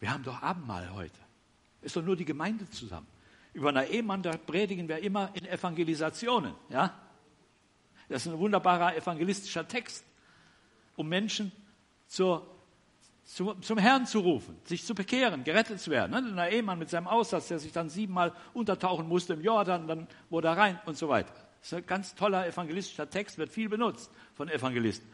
[0.00, 1.18] Wir haben doch Abendmahl heute.
[1.82, 3.06] Ist doch nur die Gemeinde zusammen.
[3.52, 6.54] Über einen Ehemann, da predigen wir immer in Evangelisationen.
[6.68, 6.98] Ja?
[8.08, 10.04] Das ist ein wunderbarer evangelistischer Text,
[10.96, 11.52] um Menschen
[12.06, 12.46] zur,
[13.24, 16.34] zu, zum Herrn zu rufen, sich zu bekehren, gerettet zu werden.
[16.34, 16.50] Ne?
[16.50, 20.56] Ehemann mit seinem Aussatz, der sich dann siebenmal untertauchen musste im Jordan, dann wurde er
[20.56, 21.32] rein und so weiter.
[21.60, 25.06] Das ist ein ganz toller evangelistischer Text, wird viel benutzt von Evangelisten.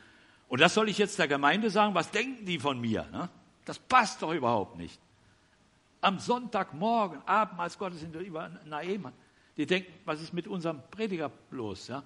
[0.48, 3.06] Und das soll ich jetzt der Gemeinde sagen, was denken die von mir?
[3.12, 3.28] Ne?
[3.64, 5.00] Das passt doch überhaupt nicht.
[6.00, 9.12] Am Sonntagmorgen, Abendmahls Gottes sind wir über Naemann.
[9.56, 11.88] Die denken, was ist mit unserem Prediger los?
[11.88, 12.04] Ja?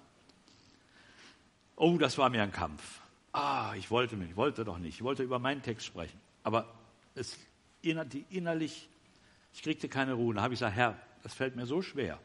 [1.77, 3.01] Oh, das war mir ein Kampf.
[3.33, 4.95] Ah, ich wollte mich, ich wollte doch nicht.
[4.95, 6.19] Ich wollte über meinen Text sprechen.
[6.43, 6.67] Aber
[7.15, 7.39] es,
[7.83, 8.89] innerlich,
[9.53, 10.35] ich kriegte keine Ruhe.
[10.35, 12.19] Da habe ich gesagt, Herr, das fällt mir so schwer.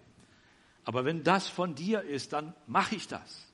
[0.85, 3.47] Aber wenn das von dir ist, dann mache ich das.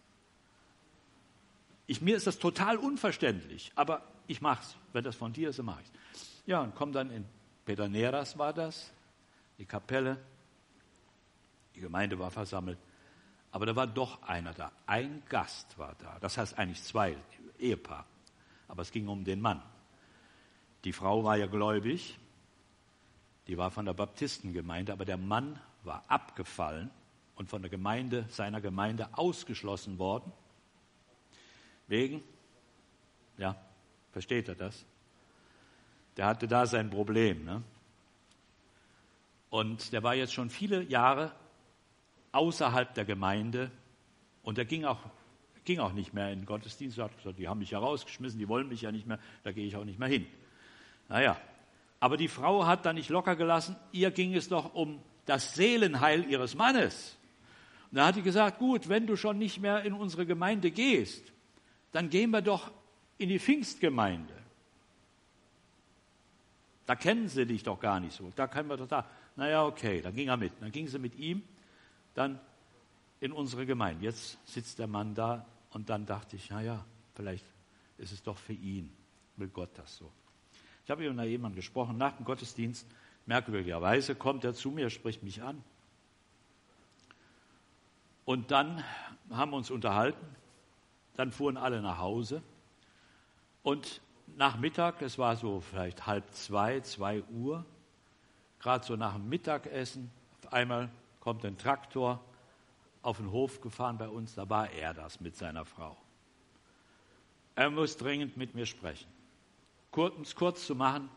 [1.91, 4.77] Ich, mir ist das total unverständlich, aber ich mache es.
[4.93, 6.41] Wenn das von dir ist, dann mache ich es.
[6.45, 7.25] Ja, und komme dann in
[7.65, 8.93] Pedaneras war das,
[9.57, 10.17] die Kapelle,
[11.75, 12.77] die Gemeinde war versammelt,
[13.51, 14.71] aber da war doch einer da.
[14.85, 16.17] Ein Gast war da.
[16.21, 17.17] Das heißt eigentlich zwei,
[17.59, 18.05] Ehepaar.
[18.69, 19.61] Aber es ging um den Mann.
[20.85, 22.17] Die Frau war ja gläubig,
[23.47, 26.89] die war von der Baptistengemeinde, aber der Mann war abgefallen
[27.35, 30.31] und von der Gemeinde, seiner Gemeinde ausgeschlossen worden.
[31.91, 32.23] Wegen,
[33.37, 33.53] ja,
[34.13, 34.85] versteht er das?
[36.15, 37.43] Der hatte da sein Problem.
[37.43, 37.61] Ne?
[39.49, 41.33] Und der war jetzt schon viele Jahre
[42.31, 43.71] außerhalb der Gemeinde
[44.41, 44.99] und er ging auch
[45.65, 46.97] ging auch nicht mehr in den Gottesdienst.
[46.97, 49.51] Er hat gesagt, die haben mich ja rausgeschmissen, die wollen mich ja nicht mehr, da
[49.51, 50.25] gehe ich auch nicht mehr hin.
[51.09, 51.35] Naja,
[51.99, 53.75] aber die Frau hat da nicht locker gelassen.
[53.91, 57.17] Ihr ging es doch um das Seelenheil ihres Mannes.
[57.91, 61.31] Und da hat sie gesagt, gut, wenn du schon nicht mehr in unsere Gemeinde gehst,
[61.91, 62.71] dann gehen wir doch
[63.17, 64.33] in die Pfingstgemeinde.
[66.85, 68.31] Da kennen sie dich doch gar nicht so.
[68.35, 69.07] Da können wir doch da.
[69.35, 70.53] Naja, okay, dann ging er mit.
[70.59, 71.43] Dann ging sie mit ihm
[72.13, 72.39] dann
[73.19, 74.03] in unsere Gemeinde.
[74.03, 76.83] Jetzt sitzt der Mann da und dann dachte ich, naja,
[77.15, 77.45] vielleicht
[77.97, 78.91] ist es doch für ihn.
[79.37, 80.11] Will Gott das so.
[80.83, 82.85] Ich habe mit jemandem gesprochen, nach dem Gottesdienst,
[83.25, 85.63] merkwürdigerweise kommt er zu mir, spricht mich an.
[88.25, 88.83] Und dann
[89.29, 90.25] haben wir uns unterhalten,
[91.16, 92.41] dann fuhren alle nach Hause
[93.64, 94.01] und
[94.38, 97.66] nach Mittag, es war so vielleicht halb zwei, zwei Uhr,
[98.59, 100.09] gerade so nach dem Mittagessen,
[100.41, 100.89] auf einmal
[101.20, 102.20] kommt ein Traktor
[103.01, 105.97] auf den Hof gefahren bei uns, da war er das mit seiner Frau.
[107.55, 109.09] Er muss dringend mit mir sprechen.
[109.91, 111.09] Kurz, um es kurz zu machen,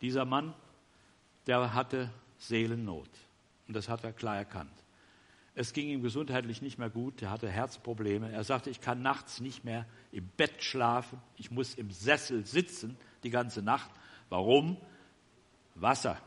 [0.00, 0.54] dieser Mann,
[1.46, 3.10] der hatte Seelennot.
[3.68, 4.83] Und das hat er klar erkannt.
[5.56, 8.32] Es ging ihm gesundheitlich nicht mehr gut, er hatte Herzprobleme.
[8.32, 12.96] Er sagte, ich kann nachts nicht mehr im Bett schlafen, ich muss im Sessel sitzen
[13.22, 13.90] die ganze Nacht.
[14.28, 14.76] Warum?
[15.76, 16.18] Wasser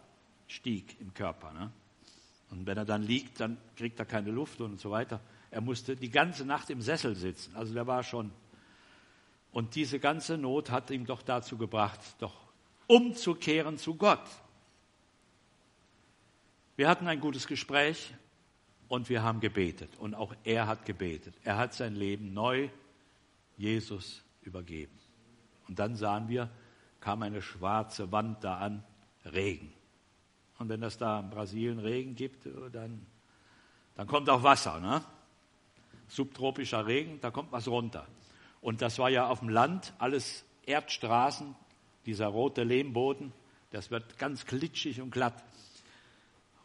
[0.47, 1.51] stieg im Körper.
[1.51, 1.71] Ne?
[2.51, 5.19] Und wenn er dann liegt, dann kriegt er keine Luft und so weiter.
[5.51, 7.55] Er musste die ganze Nacht im Sessel sitzen.
[7.55, 8.31] Also der war schon.
[9.51, 12.35] Und diese ganze Not hat ihm doch dazu gebracht, doch
[12.87, 14.23] umzukehren zu Gott.
[16.77, 18.13] Wir hatten ein gutes Gespräch
[18.87, 19.89] und wir haben gebetet.
[19.97, 21.35] Und auch er hat gebetet.
[21.43, 22.69] Er hat sein Leben neu
[23.57, 24.97] Jesus übergeben.
[25.67, 26.49] Und dann sahen wir,
[26.99, 28.83] kam eine schwarze Wand da an,
[29.25, 29.73] Regen.
[30.59, 33.05] Und wenn das da in Brasilien Regen gibt, dann,
[33.95, 34.79] dann kommt auch Wasser.
[34.79, 35.03] Ne?
[36.07, 38.07] Subtropischer Regen, da kommt was runter.
[38.61, 41.55] Und das war ja auf dem Land alles Erdstraßen,
[42.05, 43.33] dieser rote Lehmboden,
[43.71, 45.43] das wird ganz klitschig und glatt.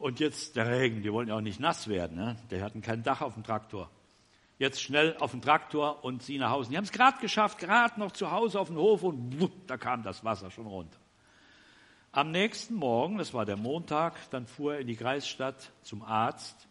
[0.02, 2.16] Und jetzt der Regen, die wollen ja auch nicht nass werden.
[2.16, 2.36] Ne?
[2.50, 3.88] Die hatten kein Dach auf dem Traktor.
[4.58, 6.70] Jetzt schnell auf den Traktor und sie nach Hause.
[6.70, 9.76] Die haben es gerade geschafft, gerade noch zu Hause auf den Hof und wupp, da
[9.76, 10.98] kam das Wasser schon runter.
[12.10, 16.66] Am nächsten Morgen, das war der Montag, dann fuhr er in die Kreisstadt zum Arzt.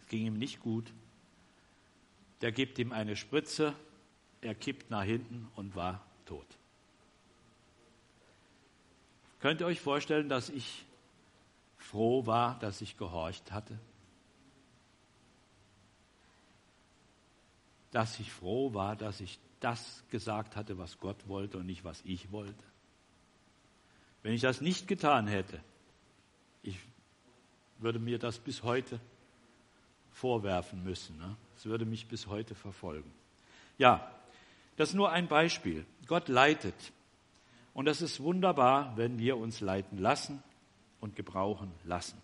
[0.00, 0.92] Es ging ihm nicht gut.
[2.40, 3.74] Der gibt ihm eine Spritze,
[4.42, 6.46] er kippt nach hinten und war tot.
[9.40, 10.84] Könnt ihr euch vorstellen, dass ich
[11.94, 13.78] froh war, dass ich gehorcht hatte?
[17.92, 22.02] Dass ich froh war, dass ich das gesagt hatte, was Gott wollte und nicht, was
[22.04, 22.64] ich wollte?
[24.24, 25.60] Wenn ich das nicht getan hätte,
[26.64, 26.80] ich
[27.78, 28.98] würde mir das bis heute
[30.10, 31.16] vorwerfen müssen.
[31.18, 31.36] Ne?
[31.56, 33.12] Es würde mich bis heute verfolgen.
[33.78, 34.10] Ja,
[34.76, 35.86] das ist nur ein Beispiel.
[36.08, 36.92] Gott leitet.
[37.72, 40.42] Und das ist wunderbar, wenn wir uns leiten lassen
[41.04, 42.16] und gebrauchen lassen.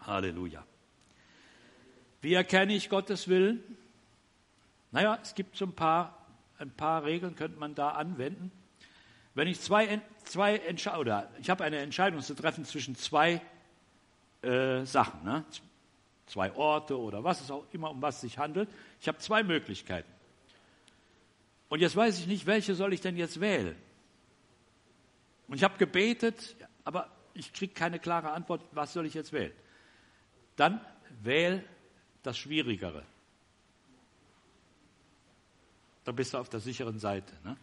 [0.00, 0.64] Halleluja.
[2.22, 3.62] Wie erkenne ich Gottes Willen?
[4.92, 6.26] Naja, es gibt so ein paar,
[6.58, 8.50] ein paar Regeln, könnte man da anwenden.
[9.34, 10.58] Wenn ich zwei, zwei
[10.98, 13.42] oder ich habe eine Entscheidung zu treffen zwischen zwei
[14.40, 15.44] äh, Sachen, ne?
[16.24, 18.70] zwei Orte oder was es auch immer, um was sich handelt.
[19.02, 20.10] Ich habe zwei Möglichkeiten.
[21.68, 23.76] Und jetzt weiß ich nicht, welche soll ich denn jetzt wählen?
[25.46, 29.52] Und ich habe gebetet, aber ich kriege keine klare Antwort, was soll ich jetzt wählen?
[30.56, 30.80] Dann
[31.22, 31.64] wähl
[32.22, 33.04] das Schwierigere.
[36.04, 37.32] Da bist du auf der sicheren Seite.
[37.44, 37.56] Ne?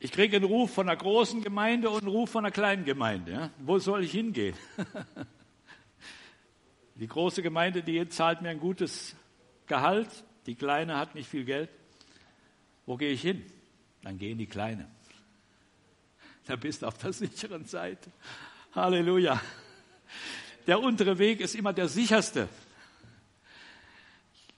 [0.00, 3.32] Ich kriege einen Ruf von einer großen Gemeinde und einen Ruf von einer kleinen Gemeinde.
[3.32, 3.50] Ja?
[3.58, 4.54] Wo soll ich hingehen?
[6.94, 9.16] die große Gemeinde, die zahlt mir ein gutes
[9.66, 10.24] Gehalt.
[10.46, 11.68] Die kleine hat nicht viel Geld.
[12.86, 13.44] Wo gehe ich hin?
[14.02, 14.88] Dann gehe in die kleine
[16.48, 18.10] da bist du auf der sicheren Seite.
[18.74, 19.40] Halleluja.
[20.66, 22.48] Der untere Weg ist immer der sicherste.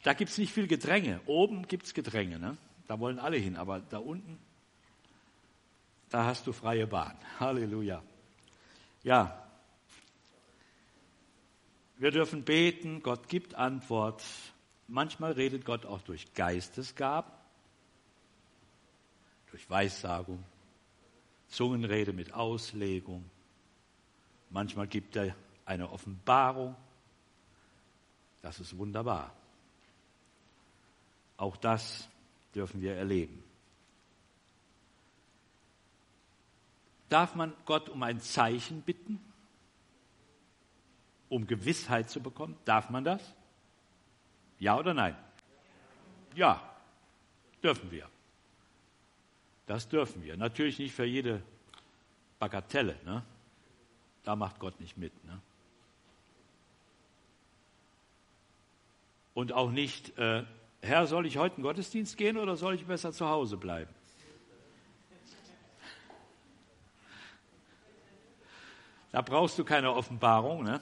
[0.02, 1.20] Da gibt es nicht viel Gedränge.
[1.26, 2.38] Oben gibt es Gedränge.
[2.38, 2.56] Ne?
[2.86, 3.56] Da wollen alle hin.
[3.56, 4.38] Aber da unten,
[6.08, 7.16] da hast du freie Bahn.
[7.38, 8.02] Halleluja.
[9.02, 9.46] Ja.
[11.98, 13.02] Wir dürfen beten.
[13.02, 14.24] Gott gibt Antwort.
[14.86, 17.30] Manchmal redet Gott auch durch Geistesgaben,
[19.50, 20.42] durch Weissagung,
[21.50, 23.28] Zungenrede mit Auslegung.
[24.48, 25.34] Manchmal gibt er
[25.64, 26.74] eine Offenbarung.
[28.42, 29.34] Das ist wunderbar.
[31.36, 32.08] Auch das
[32.54, 33.44] dürfen wir erleben.
[37.08, 39.20] Darf man Gott um ein Zeichen bitten?
[41.30, 42.58] um Gewissheit zu bekommen?
[42.66, 43.22] Darf man das?
[44.58, 45.16] Ja oder nein?
[46.34, 46.60] Ja,
[47.62, 48.06] dürfen wir.
[49.70, 50.36] Das dürfen wir.
[50.36, 51.40] Natürlich nicht für jede
[52.40, 52.96] Bagatelle.
[53.04, 53.22] Ne?
[54.24, 55.12] Da macht Gott nicht mit.
[55.24, 55.40] Ne?
[59.32, 60.42] Und auch nicht, äh,
[60.82, 63.94] Herr, soll ich heute in den Gottesdienst gehen oder soll ich besser zu Hause bleiben?
[69.12, 70.64] Da brauchst du keine Offenbarung.
[70.64, 70.80] Ne?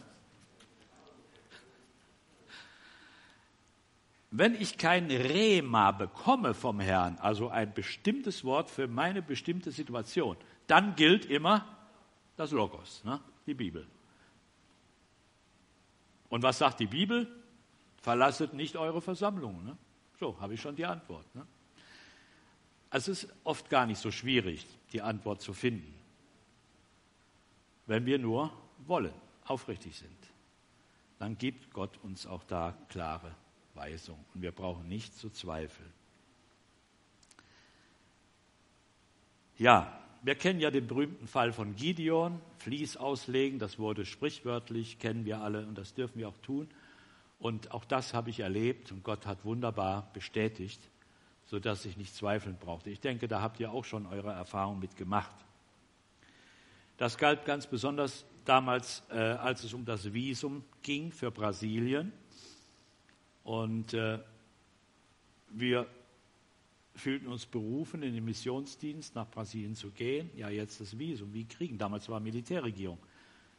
[4.30, 10.36] Wenn ich kein Rema bekomme vom Herrn, also ein bestimmtes Wort für meine bestimmte Situation,
[10.66, 11.64] dann gilt immer
[12.36, 13.20] das Logos, ne?
[13.46, 13.86] die Bibel.
[16.28, 17.26] Und was sagt die Bibel?
[18.02, 19.64] Verlasset nicht eure Versammlungen.
[19.64, 19.78] Ne?
[20.20, 21.34] So, habe ich schon die Antwort.
[21.34, 21.46] Ne?
[22.90, 25.94] Es ist oft gar nicht so schwierig, die Antwort zu finden,
[27.86, 28.52] wenn wir nur
[28.86, 29.14] wollen,
[29.46, 30.10] aufrichtig sind.
[31.18, 33.34] Dann gibt Gott uns auch da klare
[33.78, 35.92] Weisung und wir brauchen nicht zu zweifeln.
[39.56, 45.24] Ja, wir kennen ja den berühmten Fall von Gideon, Fließ auslegen, das wurde sprichwörtlich, kennen
[45.24, 46.68] wir alle und das dürfen wir auch tun.
[47.38, 50.80] Und auch das habe ich erlebt und Gott hat wunderbar bestätigt,
[51.46, 52.90] sodass ich nicht zweifeln brauchte.
[52.90, 55.34] Ich denke, da habt ihr auch schon eure Erfahrung mitgemacht.
[56.96, 62.12] Das galt ganz besonders damals, äh, als es um das Visum ging für Brasilien.
[63.48, 64.18] Und äh,
[65.48, 65.86] wir
[66.94, 70.28] fühlten uns berufen, in den Missionsdienst nach Brasilien zu gehen.
[70.36, 71.32] Ja, jetzt das Visum.
[71.32, 71.78] Wie kriegen?
[71.78, 72.98] Damals war Militärregierung.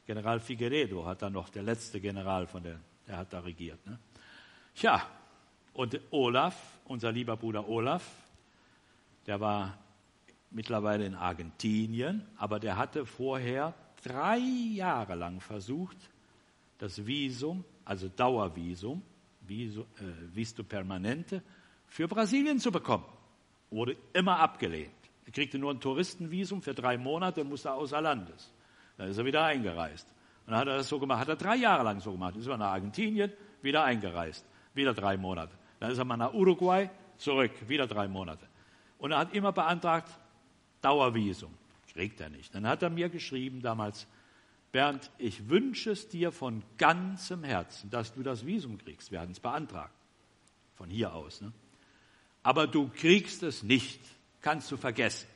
[0.06, 3.84] General Figueredo hat dann noch der letzte General von der, der hat da regiert.
[3.88, 3.98] Ne?
[4.76, 5.04] Tja,
[5.74, 8.06] und Olaf, unser lieber Bruder Olaf,
[9.26, 9.76] der war
[10.52, 13.74] mittlerweile in Argentinien, aber der hatte vorher
[14.04, 15.98] drei Jahre lang versucht,
[16.78, 19.02] das Visum, also Dauervisum,
[19.50, 21.41] Visto Permanente,
[21.88, 23.06] für Brasilien zu bekommen.
[23.72, 24.91] Wurde immer abgelehnt.
[25.26, 28.52] Er kriegte nur ein Touristenvisum für drei Monate und musste außer Landes.
[28.97, 30.08] Dann ist er wieder eingereist.
[30.45, 32.36] Und dann hat er das so gemacht, hat er drei Jahre lang so gemacht.
[32.36, 33.32] Ist er nach Argentinien,
[33.62, 34.45] wieder eingereist.
[34.74, 35.56] Wieder drei Monate.
[35.80, 38.47] Dann ist er mal nach Uruguay, zurück, wieder drei Monate.
[38.97, 40.10] Und er hat immer beantragt,
[40.82, 41.54] Dauervisum.
[41.93, 42.54] Kriegt er nicht.
[42.54, 44.08] Dann hat er mir geschrieben damals,
[44.72, 49.11] Bernd, ich wünsche es dir von ganzem Herzen, dass du das Visum kriegst.
[49.11, 49.93] Wir hatten es beantragt.
[50.76, 51.41] Von hier aus.
[51.41, 51.51] Ne?
[52.43, 53.99] Aber du kriegst es nicht.
[54.41, 55.28] Kannst du vergessen.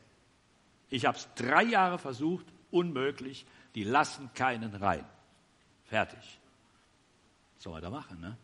[0.90, 3.46] Ich habe es drei Jahre versucht, unmöglich.
[3.76, 5.06] Die lassen keinen rein.
[5.86, 6.40] Fertig.
[7.56, 8.38] Was soll man da machen, ne?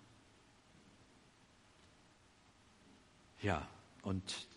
[3.42, 3.66] Ja,
[4.02, 4.48] und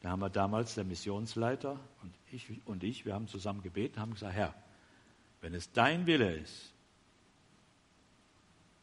[0.00, 4.14] da haben wir damals, der Missionsleiter und ich, und ich, wir haben zusammen gebeten, haben
[4.14, 4.54] gesagt, Herr,
[5.44, 6.72] wenn es dein Wille ist,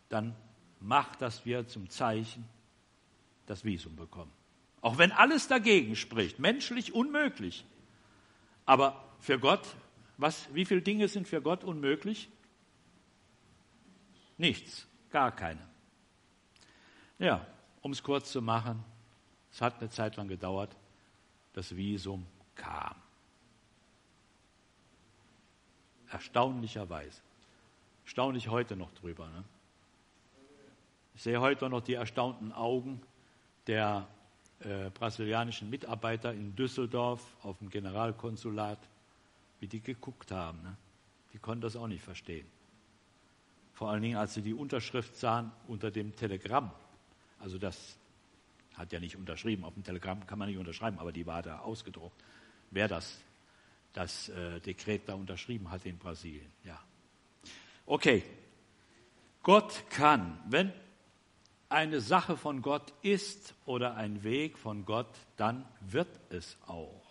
[0.09, 0.35] dann
[0.79, 2.47] mach, dass wir zum Zeichen
[3.47, 4.31] das Visum bekommen.
[4.79, 7.65] Auch wenn alles dagegen spricht, menschlich unmöglich.
[8.67, 9.75] Aber für Gott,
[10.17, 12.29] was, wie viele Dinge sind für Gott unmöglich?
[14.37, 15.67] Nichts, gar keine.
[17.17, 17.43] Ja,
[17.81, 18.83] um es kurz zu machen,
[19.51, 20.75] es hat eine Zeit lang gedauert,
[21.53, 23.00] das Visum kam.
[26.11, 27.21] Erstaunlicherweise.
[28.05, 29.29] Staunlich heute noch drüber.
[29.29, 29.43] Ne?
[31.15, 33.01] Ich sehe heute noch die erstaunten Augen
[33.67, 34.07] der
[34.59, 38.79] äh, brasilianischen Mitarbeiter in Düsseldorf auf dem Generalkonsulat,
[39.59, 40.61] wie die geguckt haben.
[40.63, 40.75] Ne?
[41.33, 42.47] Die konnten das auch nicht verstehen.
[43.73, 46.71] Vor allen Dingen, als sie die Unterschrift sahen unter dem Telegramm.
[47.39, 47.97] Also das
[48.75, 51.59] hat ja nicht unterschrieben, auf dem Telegramm kann man nicht unterschreiben, aber die war da
[51.59, 52.21] ausgedruckt.
[52.69, 53.19] Wer das
[53.93, 56.51] das äh, Dekret da unterschrieben hat in Brasilien.
[56.63, 56.79] Ja.
[57.85, 58.23] Okay.
[59.43, 60.71] Gott kann, wenn
[61.67, 67.01] eine Sache von Gott ist oder ein Weg von Gott, dann wird es auch.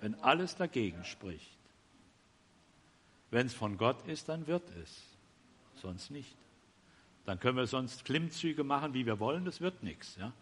[0.00, 1.58] Wenn alles dagegen spricht.
[3.30, 5.02] Wenn es von Gott ist, dann wird es.
[5.76, 6.36] Sonst nicht.
[7.24, 10.16] Dann können wir sonst Klimmzüge machen, wie wir wollen, das wird nichts.
[10.16, 10.32] Ja?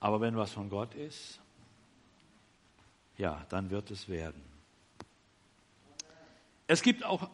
[0.00, 1.40] Aber wenn was von Gott ist,
[3.16, 4.42] ja, dann wird es werden.
[6.66, 7.28] Es gibt auch,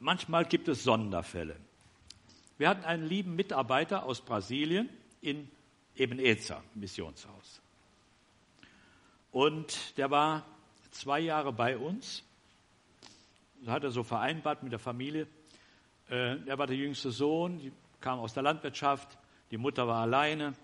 [0.00, 1.56] manchmal gibt es Sonderfälle.
[2.58, 4.88] Wir hatten einen lieben Mitarbeiter aus Brasilien
[5.20, 5.48] in
[5.96, 7.60] Ebenezer, Missionshaus.
[9.30, 10.44] Und der war
[10.90, 12.22] zwei Jahre bei uns.
[13.62, 15.26] Das hat er so vereinbart mit der Familie.
[16.10, 19.16] Äh, er war der jüngste Sohn, kam aus der Landwirtschaft,
[19.50, 20.54] die Mutter war alleine.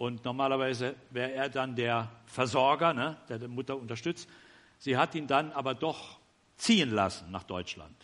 [0.00, 4.30] Und normalerweise wäre er dann der Versorger, ne, der die Mutter unterstützt.
[4.78, 6.18] Sie hat ihn dann aber doch
[6.56, 7.94] ziehen lassen nach Deutschland.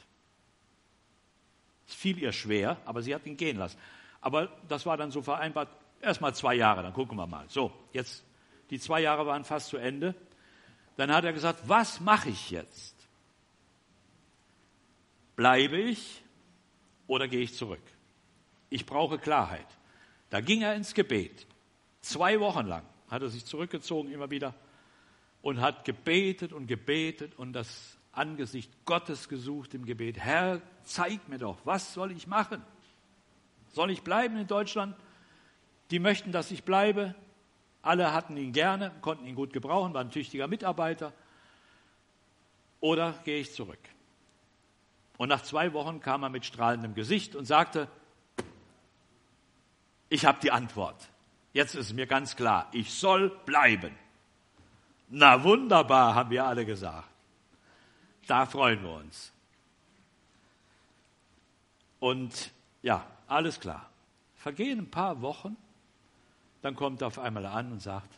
[1.87, 3.79] fiel ihr schwer, aber sie hat ihn gehen lassen.
[4.21, 5.71] Aber das war dann so vereinbart,
[6.03, 7.47] erst mal zwei Jahre, dann gucken wir mal.
[7.49, 8.23] So, jetzt,
[8.69, 10.15] die zwei Jahre waren fast zu Ende.
[10.99, 12.95] Dann hat er gesagt, was mache ich jetzt?
[15.35, 16.23] Bleibe ich
[17.07, 17.81] oder gehe ich zurück?
[18.69, 19.67] Ich brauche Klarheit.
[20.29, 21.47] Da ging er ins Gebet.
[22.07, 24.55] Zwei Wochen lang hat er sich zurückgezogen immer wieder
[25.43, 30.17] und hat gebetet und gebetet und das Angesicht Gottes gesucht im Gebet.
[30.17, 32.63] Herr, zeig mir doch, was soll ich machen?
[33.73, 34.95] Soll ich bleiben in Deutschland?
[35.91, 37.17] Die möchten, dass ich bleibe.
[37.83, 41.13] Alle hatten ihn gerne, konnten ihn gut gebrauchen, war ein tüchtiger Mitarbeiter.
[42.79, 43.81] Oder gehe ich zurück?
[45.19, 47.89] Und nach zwei Wochen kam er mit strahlendem Gesicht und sagte,
[50.09, 51.11] ich habe die Antwort.
[51.57, 53.97] Jetzt ist mir ganz klar, ich soll bleiben.
[55.09, 57.09] Na wunderbar, haben wir alle gesagt.
[58.27, 59.33] Da freuen wir uns.
[61.99, 62.53] Und
[62.83, 63.89] ja, alles klar.
[64.35, 65.57] Vergehen ein paar Wochen,
[66.61, 68.13] dann kommt er auf einmal an und sagt,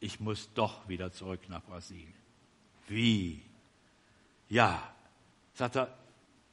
[0.00, 2.12] ich muss doch wieder zurück nach Brasilien.
[2.88, 3.42] Wie?
[4.48, 4.82] Ja,
[5.54, 5.96] sagt er,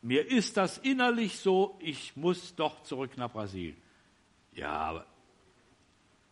[0.03, 3.81] mir ist das innerlich so, ich muss doch zurück nach Brasilien.
[4.53, 5.10] Ja, aber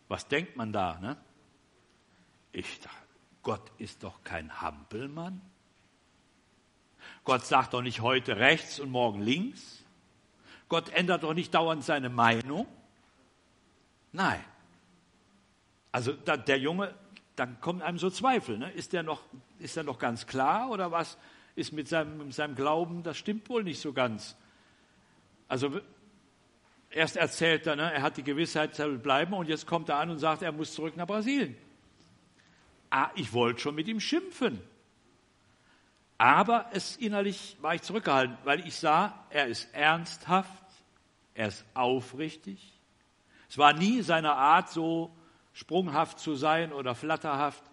[0.09, 0.99] was denkt man da?
[0.99, 1.15] Ne?
[2.51, 2.97] Ich dachte,
[3.43, 5.41] Gott ist doch kein Hampelmann.
[7.23, 9.85] Gott sagt doch nicht heute rechts und morgen links.
[10.67, 12.67] Gott ändert doch nicht dauernd seine Meinung.
[14.11, 14.43] Nein.
[15.91, 16.93] Also da, der Junge,
[17.35, 18.57] dann kommen einem so Zweifel.
[18.57, 18.71] Ne?
[18.71, 19.23] Ist der noch,
[19.59, 21.17] ist der noch ganz klar oder was
[21.55, 23.03] ist mit seinem, mit seinem Glauben?
[23.03, 24.35] Das stimmt wohl nicht so ganz.
[25.47, 25.81] Also
[26.89, 29.97] erst erzählt er, ne, er hat die Gewissheit, er will bleiben und jetzt kommt er
[29.97, 31.55] an und sagt, er muss zurück nach Brasilien.
[32.89, 34.59] Ah, ich wollte schon mit ihm schimpfen.
[36.17, 40.65] Aber es innerlich war ich zurückgehalten, weil ich sah, er ist ernsthaft,
[41.33, 42.73] er ist aufrichtig.
[43.49, 45.15] Es war nie seine Art, so
[45.53, 47.63] sprunghaft zu sein oder flatterhaft.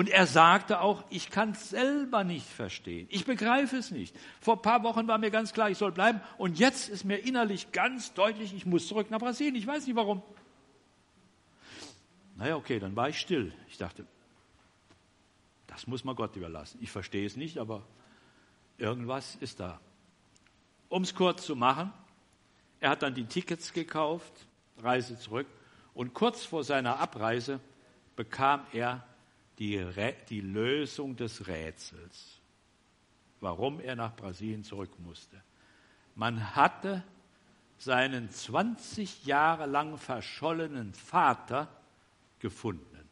[0.00, 3.06] Und er sagte auch, ich kann es selber nicht verstehen.
[3.10, 4.16] Ich begreife es nicht.
[4.40, 6.22] Vor ein paar Wochen war mir ganz klar, ich soll bleiben.
[6.38, 9.56] Und jetzt ist mir innerlich ganz deutlich, ich muss zurück nach Brasilien.
[9.56, 10.22] Ich weiß nicht warum.
[12.36, 13.52] Naja, okay, dann war ich still.
[13.68, 14.06] Ich dachte,
[15.66, 16.78] das muss man Gott überlassen.
[16.80, 17.82] Ich verstehe es nicht, aber
[18.78, 19.82] irgendwas ist da.
[20.88, 21.92] Um es kurz zu machen,
[22.80, 24.32] er hat dann die Tickets gekauft,
[24.78, 25.46] Reise zurück.
[25.92, 27.60] Und kurz vor seiner Abreise
[28.16, 29.04] bekam er
[29.60, 29.86] die,
[30.30, 32.40] die Lösung des Rätsels,
[33.40, 35.40] warum er nach Brasilien zurück musste.
[36.14, 37.04] Man hatte
[37.76, 41.68] seinen 20 Jahre lang verschollenen Vater
[42.38, 43.08] gefunden.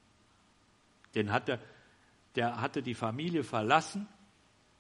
[1.15, 1.61] Den hatte,
[2.35, 4.09] der hatte die Familie verlassen,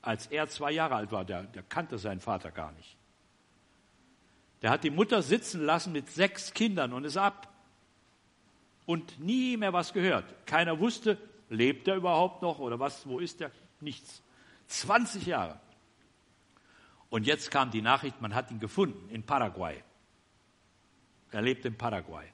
[0.00, 1.24] als er zwei Jahre alt war.
[1.26, 2.96] Der, der kannte seinen Vater gar nicht.
[4.62, 7.52] Der hat die Mutter sitzen lassen mit sechs Kindern und ist ab.
[8.86, 10.46] Und nie mehr was gehört.
[10.46, 11.18] Keiner wusste,
[11.48, 13.06] Lebt er überhaupt noch oder was?
[13.06, 13.50] Wo ist er?
[13.80, 14.22] Nichts.
[14.66, 15.60] 20 Jahre.
[17.10, 19.82] Und jetzt kam die Nachricht, man hat ihn gefunden in Paraguay.
[21.30, 22.26] Er lebt in Paraguay.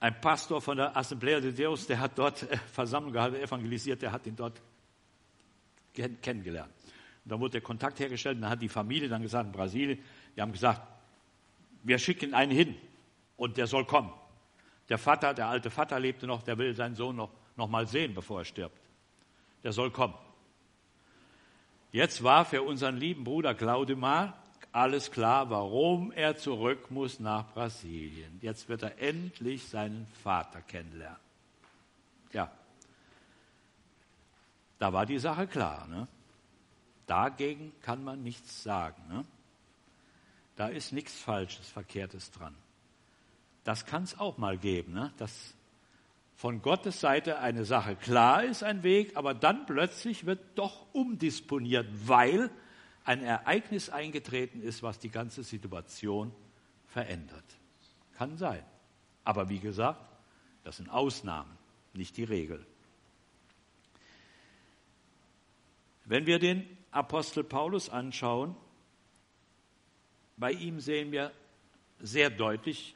[0.00, 4.12] Ein Pastor von der Assemblea de Deus, der hat dort äh, Versammlung gehalten, evangelisiert, der
[4.12, 4.60] hat ihn dort
[5.94, 6.72] kennengelernt.
[7.24, 9.98] Und da wurde der Kontakt hergestellt und dann hat die Familie dann gesagt, in Brasilien,
[10.36, 10.82] die haben gesagt,
[11.82, 12.76] wir schicken einen hin
[13.36, 14.12] und der soll kommen.
[14.88, 18.14] Der Vater, der alte Vater lebte noch, der will seinen Sohn noch, noch mal sehen,
[18.14, 18.78] bevor er stirbt.
[19.62, 20.14] Der soll kommen.
[21.92, 24.34] Jetzt war für unseren lieben Bruder Claudemar
[24.72, 28.38] alles klar, warum er zurück muss nach Brasilien.
[28.42, 31.18] Jetzt wird er endlich seinen Vater kennenlernen.
[32.32, 32.52] Ja,
[34.78, 35.86] da war die Sache klar.
[35.88, 36.06] Ne?
[37.06, 39.02] Dagegen kann man nichts sagen.
[39.08, 39.24] Ne?
[40.56, 42.54] Da ist nichts Falsches, Verkehrtes dran.
[43.66, 45.12] Das kann es auch mal geben, ne?
[45.16, 45.56] dass
[46.36, 51.88] von Gottes Seite eine Sache klar ist, ein Weg, aber dann plötzlich wird doch umdisponiert,
[52.06, 52.48] weil
[53.02, 56.32] ein Ereignis eingetreten ist, was die ganze Situation
[56.86, 57.42] verändert.
[58.16, 58.64] Kann sein.
[59.24, 60.00] Aber wie gesagt,
[60.62, 61.50] das sind Ausnahmen,
[61.92, 62.64] nicht die Regel.
[66.04, 68.54] Wenn wir den Apostel Paulus anschauen,
[70.36, 71.32] bei ihm sehen wir
[71.98, 72.95] sehr deutlich,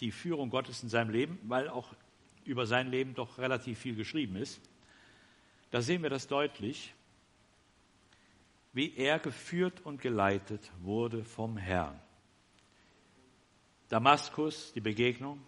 [0.00, 1.94] die Führung Gottes in seinem Leben, weil auch
[2.44, 4.60] über sein Leben doch relativ viel geschrieben ist.
[5.70, 6.94] Da sehen wir das deutlich,
[8.72, 12.00] wie er geführt und geleitet wurde vom Herrn.
[13.88, 15.40] Damaskus, die Begegnung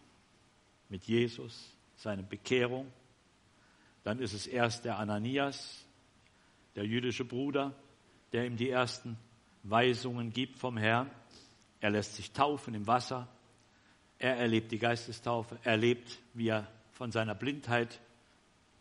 [0.89, 2.91] mit Jesus, seine Bekehrung.
[4.03, 5.85] Dann ist es erst der Ananias,
[6.75, 7.75] der jüdische Bruder,
[8.33, 9.17] der ihm die ersten
[9.63, 11.11] Weisungen gibt vom Herrn.
[11.81, 13.29] Er lässt sich taufen im Wasser.
[14.21, 15.59] Er erlebt die Geistestaufe.
[15.65, 18.01] Er erlebt, wie er von seiner Blindheit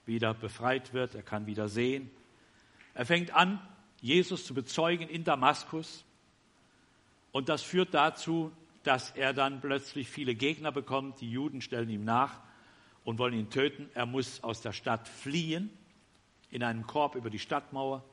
[0.06, 1.16] wieder befreit wird.
[1.16, 2.12] Er kann wieder sehen.
[2.94, 3.62] Er fängt an,
[4.02, 6.04] Jesus zu bezeugen in Damaskus.
[7.32, 8.52] Und das führt dazu,
[8.84, 11.22] dass er dann plötzlich viele Gegner bekommt.
[11.22, 12.42] Die Juden stellen ihm nach
[13.06, 13.90] und wollen ihn töten.
[13.94, 15.70] Er muss aus der Stadt fliehen,
[16.52, 18.04] in einem Korb über die Stadtmauer.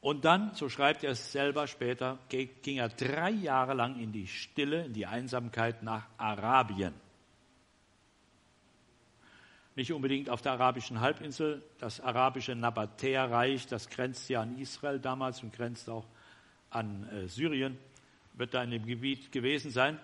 [0.00, 4.28] Und dann, so schreibt er es selber später, ging er drei Jahre lang in die
[4.28, 6.94] Stille, in die Einsamkeit nach Arabien.
[9.74, 11.62] Nicht unbedingt auf der arabischen Halbinsel.
[11.78, 16.06] Das arabische Nabatäerreich, das grenzt ja an Israel damals und grenzt auch
[16.70, 17.78] an äh, Syrien,
[18.34, 19.98] wird da in dem Gebiet gewesen sein.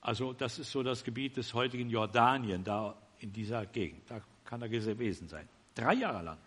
[0.00, 4.08] Also das ist so das Gebiet des heutigen Jordanien, da in dieser Gegend.
[4.08, 5.48] Da kann er gewesen sein.
[5.74, 6.38] Drei Jahre lang.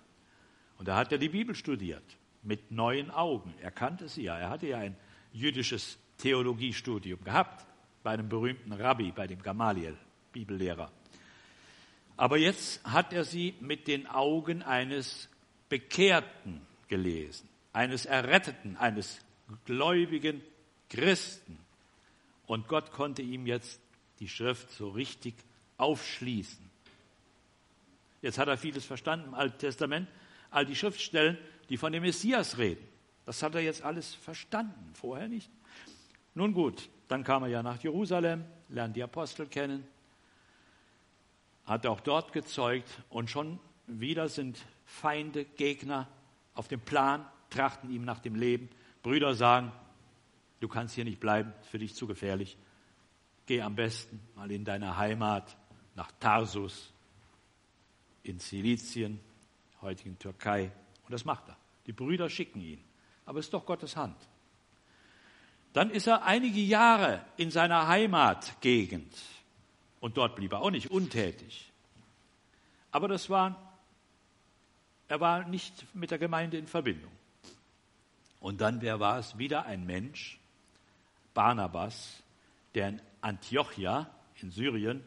[0.78, 3.54] Und da hat er die Bibel studiert mit neuen Augen.
[3.62, 4.38] Er kannte sie ja.
[4.38, 4.96] Er hatte ja ein
[5.32, 7.66] jüdisches Theologiestudium gehabt
[8.04, 9.98] bei einem berühmten Rabbi, bei dem Gamaliel,
[10.32, 10.92] Bibellehrer.
[12.18, 15.30] Aber jetzt hat er sie mit den Augen eines
[15.70, 19.20] Bekehrten gelesen, eines Erretteten, eines
[19.66, 20.42] gläubigen
[20.90, 21.58] Christen.
[22.46, 23.80] Und Gott konnte ihm jetzt
[24.20, 25.36] die Schrift so richtig
[25.78, 26.70] aufschließen.
[28.22, 30.10] Jetzt hat er vieles verstanden im Alten Testament,
[30.52, 31.38] all die Schriftstellen,
[31.70, 32.86] die von dem Messias reden.
[33.26, 35.50] Das hat er jetzt alles verstanden, vorher nicht.
[36.34, 39.86] Nun gut, dann kam er ja nach Jerusalem, lernt die Apostel kennen,
[41.66, 46.08] hat auch dort gezeugt und schon wieder sind Feinde, Gegner
[46.56, 48.70] auf dem Plan, trachten ihm nach dem Leben.
[49.04, 49.72] Brüder sagen,
[50.60, 52.58] du kannst hier nicht bleiben, für dich zu gefährlich.
[53.46, 55.58] Geh am besten mal in deine Heimat
[55.96, 56.94] nach Tarsus,
[58.24, 59.20] in Silizien,
[59.82, 60.72] heutigen Türkei.
[61.10, 61.58] Und das macht er.
[61.88, 62.84] Die Brüder schicken ihn.
[63.26, 64.16] Aber es ist doch Gottes Hand.
[65.74, 69.12] Dann ist er einige Jahre in seiner Heimatgegend.
[70.00, 71.72] Und dort blieb er auch nicht untätig.
[72.92, 73.74] Aber das war,
[75.08, 77.12] er war nicht mit der Gemeinde in Verbindung.
[78.40, 79.40] Und dann, wer war es?
[79.40, 80.40] Wieder ein Mensch,
[81.34, 82.22] Barnabas,
[82.76, 84.12] der in Antiochia
[84.44, 85.04] in Syrien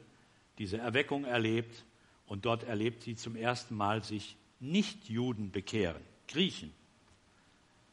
[0.59, 1.85] diese Erweckung erlebt
[2.27, 6.73] und dort erlebt sie zum ersten Mal sich Nichtjuden bekehren, Griechen,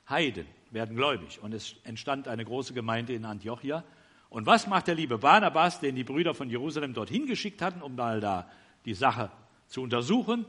[0.08, 1.42] Heiden werden gläubig.
[1.42, 3.84] Und es entstand eine große Gemeinde in Antiochia.
[4.30, 7.96] Und was macht der liebe Barnabas, den die Brüder von Jerusalem dorthin geschickt hatten, um
[7.96, 8.50] mal da
[8.86, 9.32] die Sache
[9.68, 10.46] zu untersuchen,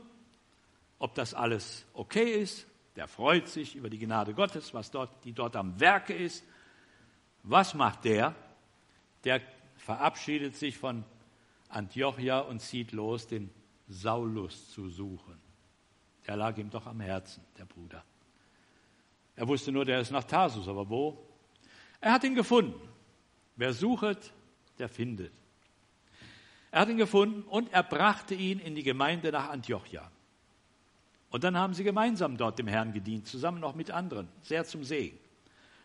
[0.99, 2.67] ob das alles okay ist?
[2.95, 6.43] Der freut sich über die Gnade Gottes, was dort, die dort am Werke ist.
[7.41, 8.35] Was macht der?
[9.23, 9.41] Der
[9.77, 11.03] verabschiedet sich von
[11.69, 13.49] Antiochia und zieht los, den
[13.87, 15.50] Saulus zu suchen.
[16.27, 18.03] Der lag ihm doch am Herzen, der Bruder.
[19.35, 21.17] Er wusste nur, der ist nach Tarsus, aber wo?
[21.99, 22.79] Er hat ihn gefunden.
[23.55, 24.33] Wer sucht,
[24.77, 25.31] der findet.
[26.71, 30.09] Er hat ihn gefunden und er brachte ihn in die Gemeinde nach Antiochia.
[31.29, 34.83] Und dann haben sie gemeinsam dort dem Herrn gedient, zusammen noch mit anderen, sehr zum
[34.83, 35.17] Segen.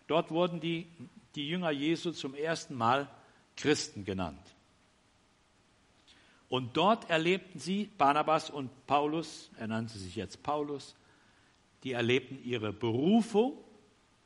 [0.07, 0.87] Dort wurden die,
[1.35, 3.09] die Jünger Jesu zum ersten Mal
[3.57, 4.56] Christen genannt.
[6.49, 10.95] Und dort erlebten sie, Barnabas und Paulus, er nannte sich jetzt Paulus,
[11.83, 13.57] die erlebten ihre Berufung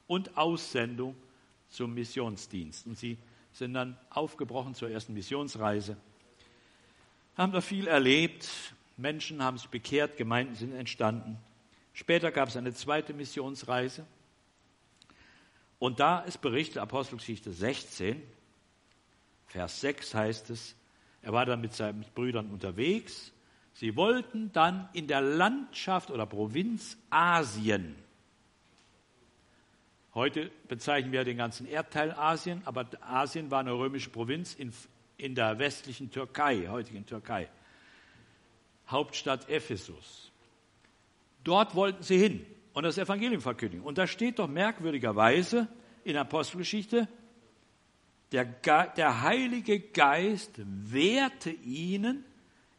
[0.06, 1.14] und Aussendung
[1.68, 2.86] zum Missionsdienst.
[2.86, 3.16] Und sie
[3.52, 5.96] sind dann aufgebrochen zur ersten Missionsreise,
[7.36, 8.48] haben da viel erlebt,
[8.96, 11.38] Menschen haben sich bekehrt, Gemeinden sind entstanden.
[11.94, 14.06] Später gab es eine zweite Missionsreise.
[15.78, 18.22] Und da ist berichtet, Apostelgeschichte 16,
[19.46, 20.76] Vers 6 heißt es,
[21.22, 23.32] er war dann mit seinen Brüdern unterwegs.
[23.74, 27.94] Sie wollten dann in der Landschaft oder Provinz Asien,
[30.14, 34.72] heute bezeichnen wir den ganzen Erdteil Asien, aber Asien war eine römische Provinz in,
[35.16, 37.48] in der westlichen Türkei, heutigen Türkei,
[38.88, 40.32] Hauptstadt Ephesus.
[41.44, 43.84] Dort wollten sie hin und das Evangelium verkündigen.
[43.84, 45.68] Und da steht doch merkwürdigerweise
[46.04, 47.08] in der Apostelgeschichte,
[48.32, 52.24] der, der Heilige Geist wehrte ihnen,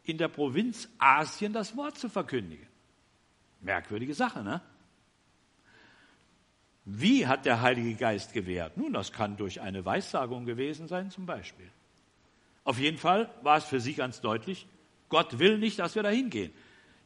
[0.03, 2.67] in der Provinz Asien das Wort zu verkündigen.
[3.61, 4.61] Merkwürdige Sache, ne?
[6.83, 8.75] Wie hat der Heilige Geist gewährt?
[8.75, 11.69] Nun, das kann durch eine Weissagung gewesen sein, zum Beispiel.
[12.63, 14.67] Auf jeden Fall war es für sie ganz deutlich,
[15.09, 16.51] Gott will nicht, dass wir da hingehen.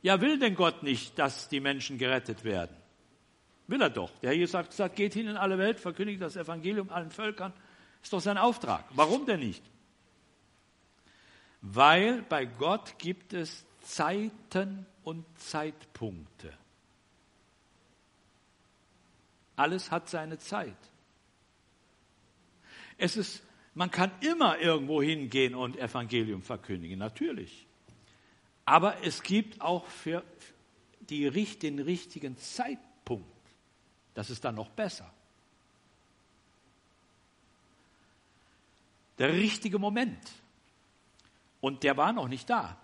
[0.01, 2.75] Ja, will denn Gott nicht, dass die Menschen gerettet werden?
[3.67, 4.11] Will er doch.
[4.19, 7.51] Der Herr Jesus hat gesagt, geht hin in alle Welt, verkündigt das Evangelium allen Völkern.
[8.05, 8.85] Ist doch sein Auftrag.
[8.91, 9.63] Warum denn nicht?
[11.61, 16.53] Weil bei Gott gibt es Zeiten und Zeitpunkte.
[19.55, 20.77] Alles hat seine Zeit.
[22.99, 23.41] Es ist,
[23.73, 27.65] man kann immer irgendwo hingehen und Evangelium verkündigen, natürlich.
[28.65, 30.23] Aber es gibt auch für
[30.99, 31.27] die,
[31.57, 33.25] den richtigen Zeitpunkt.
[34.13, 35.11] Das ist dann noch besser.
[39.17, 40.19] Der richtige Moment.
[41.61, 42.77] Und der war noch nicht da.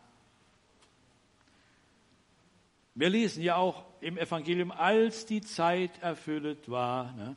[2.95, 7.11] Wir lesen ja auch im Evangelium, als die Zeit erfüllt war.
[7.13, 7.35] Ne?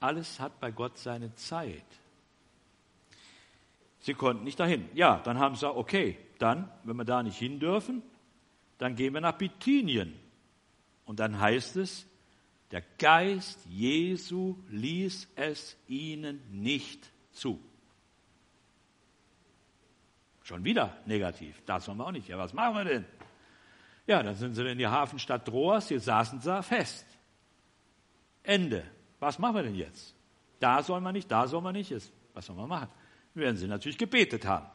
[0.00, 1.84] Alles hat bei Gott seine Zeit.
[4.00, 4.88] Sie konnten nicht dahin.
[4.94, 8.02] Ja, dann haben sie gesagt, okay, dann, wenn wir da nicht hin dürfen,
[8.78, 10.14] dann gehen wir nach Bithynien.
[11.06, 12.06] Und dann heißt es,
[12.70, 17.60] der Geist Jesu ließ es ihnen nicht zu.
[20.42, 21.62] Schon wieder negativ.
[21.64, 22.28] Das wollen wir auch nicht.
[22.28, 23.04] Ja, was machen wir denn?
[24.06, 27.06] Ja, dann sind sie in die Hafenstadt Troas, jetzt saßen sie fest.
[28.42, 28.84] Ende.
[29.20, 30.14] Was machen wir denn jetzt?
[30.60, 31.90] Da soll man nicht, da soll man nicht.
[31.90, 32.88] Jetzt, was soll man machen?
[33.32, 34.66] Werden sie natürlich gebetet haben.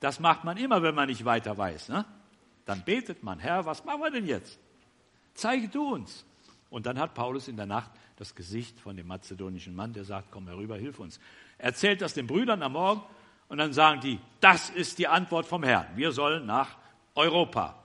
[0.00, 1.90] Das macht man immer, wenn man nicht weiter weiß.
[1.90, 2.04] Ne?
[2.64, 4.58] Dann betet man, Herr, was machen wir denn jetzt?
[5.34, 6.24] Zeige du uns.
[6.70, 10.28] Und dann hat Paulus in der Nacht das Gesicht von dem mazedonischen Mann, der sagt,
[10.30, 11.20] komm herüber, hilf uns.
[11.58, 13.02] Erzählt das den Brüdern am Morgen
[13.48, 15.86] und dann sagen die, das ist die Antwort vom Herrn.
[15.94, 16.76] Wir sollen nach
[17.14, 17.82] Europa.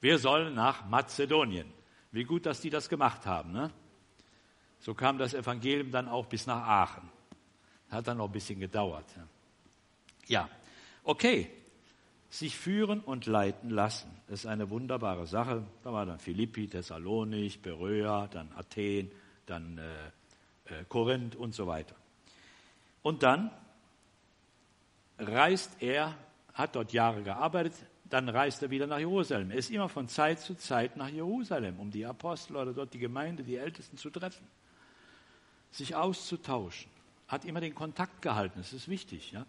[0.00, 1.70] Wir sollen nach Mazedonien.
[2.10, 3.52] Wie gut, dass die das gemacht haben.
[3.52, 3.70] Ne?
[4.80, 7.08] So kam das Evangelium dann auch bis nach Aachen.
[7.90, 9.06] Hat dann noch ein bisschen gedauert.
[10.26, 10.48] Ja,
[11.04, 11.50] okay.
[12.30, 15.64] Sich führen und leiten lassen, ist eine wunderbare Sache.
[15.82, 19.10] Da war dann Philippi, Thessalonich, Beröa, dann Athen,
[19.50, 21.94] dann äh, äh, Korinth und so weiter.
[23.02, 23.50] Und dann
[25.18, 26.14] reist er,
[26.54, 27.74] hat dort Jahre gearbeitet,
[28.08, 29.50] dann reist er wieder nach Jerusalem.
[29.50, 32.98] Er ist immer von Zeit zu Zeit nach Jerusalem, um die Apostel oder dort die
[32.98, 34.46] Gemeinde, die Ältesten zu treffen,
[35.70, 36.90] sich auszutauschen.
[37.28, 39.30] Hat immer den Kontakt gehalten, das ist wichtig.
[39.30, 39.46] Ja?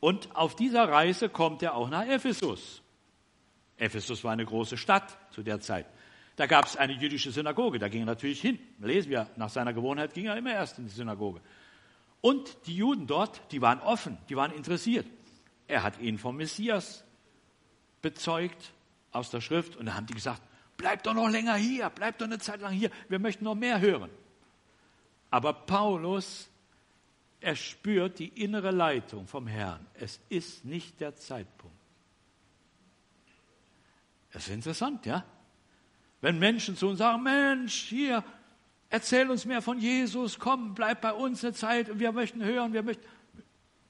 [0.00, 2.82] Und auf dieser Reise kommt er auch nach Ephesus.
[3.78, 5.86] Ephesus war eine große Stadt zu der Zeit.
[6.40, 8.58] Da gab es eine jüdische Synagoge, da ging er natürlich hin.
[8.78, 11.42] Lesen wir, nach seiner Gewohnheit ging er immer erst in die Synagoge.
[12.22, 15.06] Und die Juden dort, die waren offen, die waren interessiert.
[15.68, 17.04] Er hat ihnen vom Messias
[18.00, 18.72] bezeugt
[19.12, 20.40] aus der Schrift und dann haben die gesagt,
[20.78, 23.78] bleib doch noch länger hier, bleib doch eine Zeit lang hier, wir möchten noch mehr
[23.78, 24.08] hören.
[25.30, 26.48] Aber Paulus,
[27.42, 29.86] er spürt die innere Leitung vom Herrn.
[29.92, 31.76] Es ist nicht der Zeitpunkt.
[34.32, 35.22] Das ist interessant, ja?
[36.20, 38.24] Wenn Menschen zu uns sagen, Mensch, hier,
[38.90, 42.72] erzähl uns mehr von Jesus, komm, bleib bei uns eine Zeit und wir möchten hören,
[42.72, 43.04] wir möchten.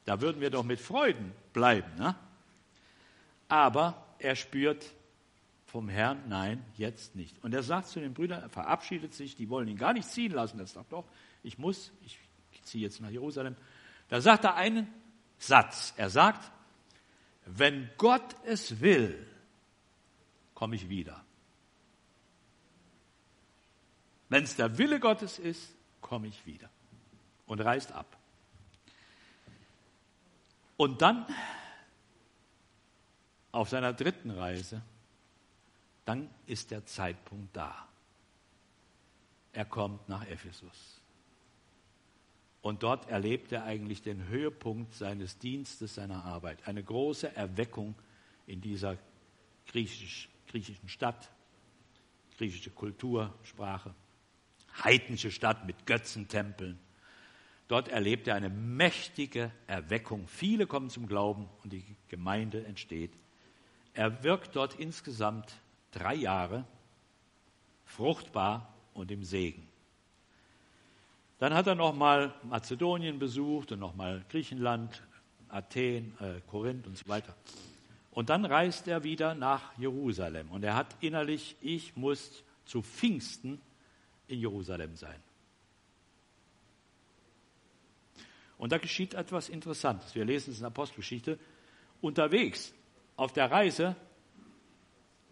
[0.05, 2.15] Da würden wir doch mit Freuden bleiben, ne?
[3.49, 4.85] aber er spürt
[5.67, 7.43] vom Herrn, nein, jetzt nicht.
[7.45, 10.33] Und er sagt zu den Brüdern, er verabschiedet sich, die wollen ihn gar nicht ziehen
[10.33, 10.59] lassen.
[10.59, 11.05] Er sagt doch,
[11.43, 12.19] ich muss, ich
[12.65, 13.57] ziehe jetzt nach Jerusalem.
[14.09, 14.89] Da sagt er einen
[15.39, 15.95] Satz.
[15.97, 16.51] Er sagt,
[17.47, 19.27] wenn Gott es will,
[20.55, 21.25] komme ich wieder.
[24.31, 26.71] Wenn es der Wille Gottes ist, komme ich wieder.
[27.47, 28.17] Und reist ab.
[30.77, 31.27] Und dann
[33.53, 34.83] auf seiner dritten Reise,
[36.05, 37.89] dann ist der Zeitpunkt da.
[39.53, 41.03] Er kommt nach Ephesus.
[42.63, 46.69] Und dort erlebt er eigentlich den Höhepunkt seines Dienstes, seiner Arbeit.
[46.69, 47.97] Eine große Erweckung
[48.47, 48.97] in dieser
[49.67, 51.31] griechisch, griechischen Stadt,
[52.37, 53.93] griechische Kultur, Sprache,
[54.83, 56.79] heidnische Stadt mit Götzentempeln.
[57.69, 60.27] Dort erlebt er eine mächtige Erweckung.
[60.27, 63.13] Viele kommen zum Glauben und die Gemeinde entsteht
[63.95, 65.53] er wirkt dort insgesamt
[65.91, 66.65] drei Jahre,
[67.85, 69.67] fruchtbar und im Segen.
[71.39, 75.03] Dann hat er nochmal Mazedonien besucht und nochmal Griechenland,
[75.49, 77.35] Athen, äh, Korinth und so weiter.
[78.13, 80.51] Und dann reist er wieder nach Jerusalem.
[80.51, 83.61] Und er hat innerlich, ich muss zu Pfingsten
[84.31, 85.21] in Jerusalem sein.
[88.59, 90.15] Und da geschieht etwas Interessantes.
[90.15, 91.39] Wir lesen es in der Apostelgeschichte.
[92.01, 92.75] Unterwegs
[93.17, 93.97] auf der Reise,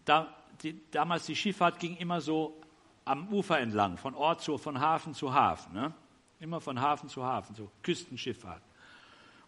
[0.05, 2.59] da, die, damals die Schifffahrt ging immer so
[3.05, 5.73] am Ufer entlang, von Ort zu, von Hafen zu Hafen.
[5.73, 5.93] Ne?
[6.39, 8.61] Immer von Hafen zu Hafen, so Küstenschifffahrt.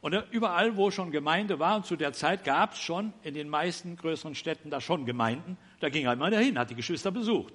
[0.02, 3.50] Und überall, wo schon Gemeinde war, und zu der Zeit gab es schon in den
[3.50, 7.54] meisten größeren Städten da schon Gemeinden, da ging er immer dahin, hat die Geschwister besucht.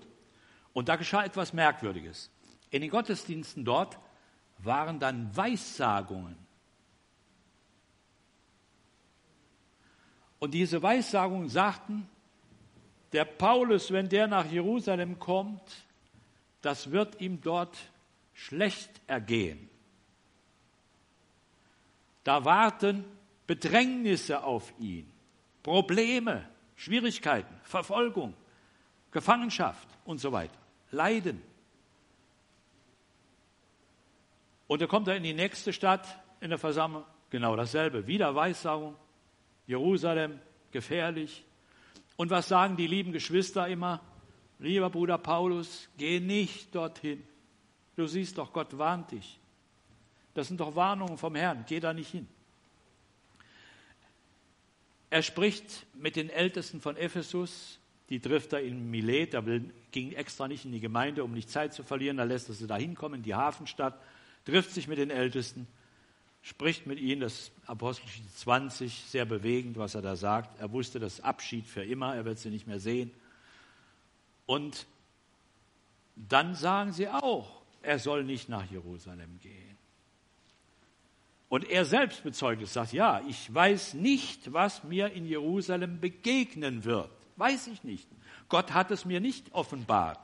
[0.76, 2.30] Und da geschah etwas Merkwürdiges.
[2.68, 3.98] In den Gottesdiensten dort
[4.58, 6.36] waren dann Weissagungen.
[10.38, 12.06] Und diese Weissagungen sagten,
[13.12, 15.62] der Paulus, wenn der nach Jerusalem kommt,
[16.60, 17.78] das wird ihm dort
[18.34, 19.70] schlecht ergehen.
[22.22, 23.06] Da warten
[23.46, 25.10] Bedrängnisse auf ihn,
[25.62, 28.34] Probleme, Schwierigkeiten, Verfolgung,
[29.10, 30.65] Gefangenschaft und so weiter,
[30.96, 31.40] Leiden.
[34.66, 36.06] Und dann kommt er in die nächste Stadt
[36.40, 38.96] in der Versammlung, genau dasselbe, wieder Weissagung,
[39.66, 40.40] Jerusalem,
[40.72, 41.44] gefährlich.
[42.16, 44.00] Und was sagen die lieben Geschwister immer?
[44.58, 47.22] Lieber Bruder Paulus, geh nicht dorthin.
[47.94, 49.38] Du siehst doch, Gott warnt dich.
[50.34, 52.28] Das sind doch Warnungen vom Herrn, geh da nicht hin.
[55.08, 57.78] Er spricht mit den Ältesten von Ephesus,
[58.08, 61.50] die trifft er in Milet, er will, ging extra nicht in die Gemeinde, um nicht
[61.50, 64.00] Zeit zu verlieren, da lässt er sie da hinkommen, in die Hafenstadt,
[64.44, 65.66] trifft sich mit den Ältesten,
[66.42, 70.60] spricht mit ihnen, das Apostelgeschichte 20, sehr bewegend, was er da sagt.
[70.60, 73.10] Er wusste, das Abschied für immer, er wird sie nicht mehr sehen.
[74.46, 74.86] Und
[76.14, 79.76] dann sagen sie auch, er soll nicht nach Jerusalem gehen.
[81.48, 86.84] Und er selbst bezeugt es, sagt, ja, ich weiß nicht, was mir in Jerusalem begegnen
[86.84, 87.10] wird.
[87.36, 88.08] Weiß ich nicht.
[88.48, 90.20] Gott hat es mir nicht offenbart.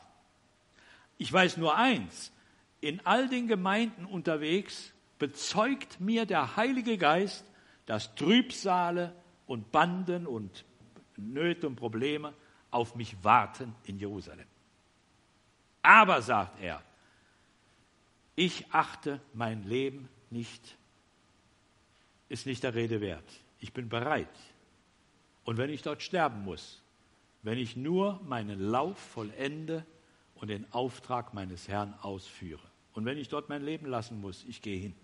[1.18, 2.32] Ich weiß nur eins,
[2.80, 7.44] in all den Gemeinden unterwegs bezeugt mir der Heilige Geist,
[7.86, 9.14] dass Trübsale
[9.46, 10.64] und Banden und
[11.16, 12.34] Nöte und Probleme
[12.70, 14.46] auf mich warten in Jerusalem.
[15.82, 16.82] Aber, sagt er,
[18.34, 20.76] ich achte mein Leben nicht,
[22.28, 23.30] ist nicht der Rede wert.
[23.60, 24.28] Ich bin bereit.
[25.44, 26.81] Und wenn ich dort sterben muss,
[27.42, 29.84] wenn ich nur meinen Lauf vollende
[30.34, 32.62] und den Auftrag meines Herrn ausführe.
[32.94, 34.94] Und wenn ich dort mein Leben lassen muss, ich gehe hin.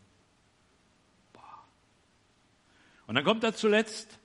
[3.07, 4.19] Und dann kommt er zuletzt,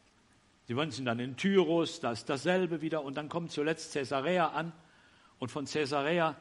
[0.67, 4.73] sie sind dann in Tyrus, da ist dasselbe wieder, und dann kommt zuletzt Caesarea an.
[5.39, 6.35] Und von Caesarea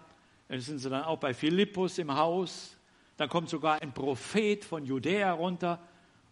[0.49, 2.77] sind sie dann auch bei Philippus im Haus.
[3.17, 5.81] Dann kommt sogar ein Prophet von Judäa runter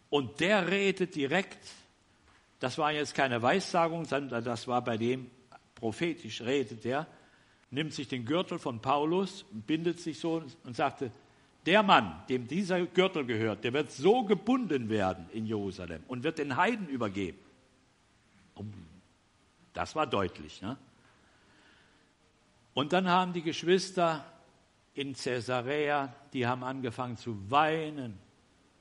[0.09, 1.65] und der redet direkt.
[2.61, 5.31] Das war jetzt keine Weissagung, sondern das war bei dem
[5.74, 7.07] prophetisch redet der,
[7.70, 11.11] nimmt sich den Gürtel von Paulus, bindet sich so und sagte,
[11.66, 16.39] der Mann, dem dieser Gürtel gehört, der wird so gebunden werden in Jerusalem und wird
[16.39, 17.39] den Heiden übergeben.
[19.73, 20.61] Das war deutlich.
[20.62, 20.77] Ne?
[22.74, 24.24] Und dann haben die Geschwister
[24.95, 28.19] in Caesarea, die haben angefangen zu weinen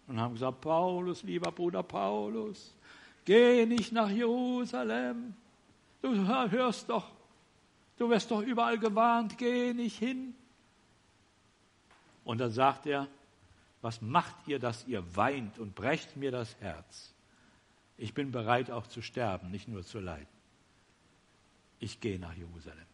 [0.08, 2.76] und haben gesagt, Paulus, lieber Bruder Paulus,
[3.26, 5.36] geh nicht nach Jerusalem.
[6.02, 7.12] Du hörst doch,
[7.98, 10.34] du wirst doch überall gewarnt, geh nicht hin.
[12.24, 13.08] Und dann sagt er,
[13.82, 17.14] was macht ihr, dass ihr weint und brecht mir das Herz?
[17.98, 20.28] Ich bin bereit auch zu sterben, nicht nur zu leiden.
[21.80, 22.86] Ich gehe nach Jerusalem.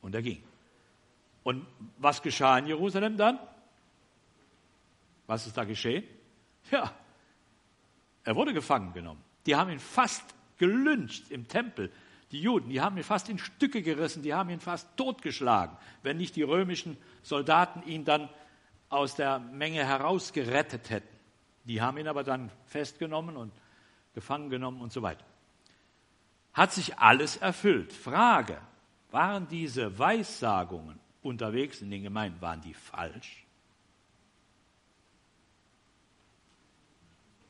[0.00, 0.42] Und er ging.
[1.42, 1.66] Und
[1.98, 3.38] was geschah in Jerusalem dann?
[5.26, 6.04] Was ist da geschehen?
[6.70, 6.92] Ja,
[8.28, 9.24] er wurde gefangen genommen.
[9.46, 10.22] Die haben ihn fast
[10.58, 11.90] gelünscht im Tempel.
[12.30, 16.18] Die Juden, die haben ihn fast in Stücke gerissen, die haben ihn fast totgeschlagen, wenn
[16.18, 18.28] nicht die römischen Soldaten ihn dann
[18.90, 21.16] aus der Menge herausgerettet hätten.
[21.64, 23.50] Die haben ihn aber dann festgenommen und
[24.12, 25.24] gefangen genommen und so weiter.
[26.52, 27.94] Hat sich alles erfüllt?
[27.94, 28.60] Frage,
[29.10, 33.46] waren diese Weissagungen unterwegs in den Gemeinden, waren die falsch?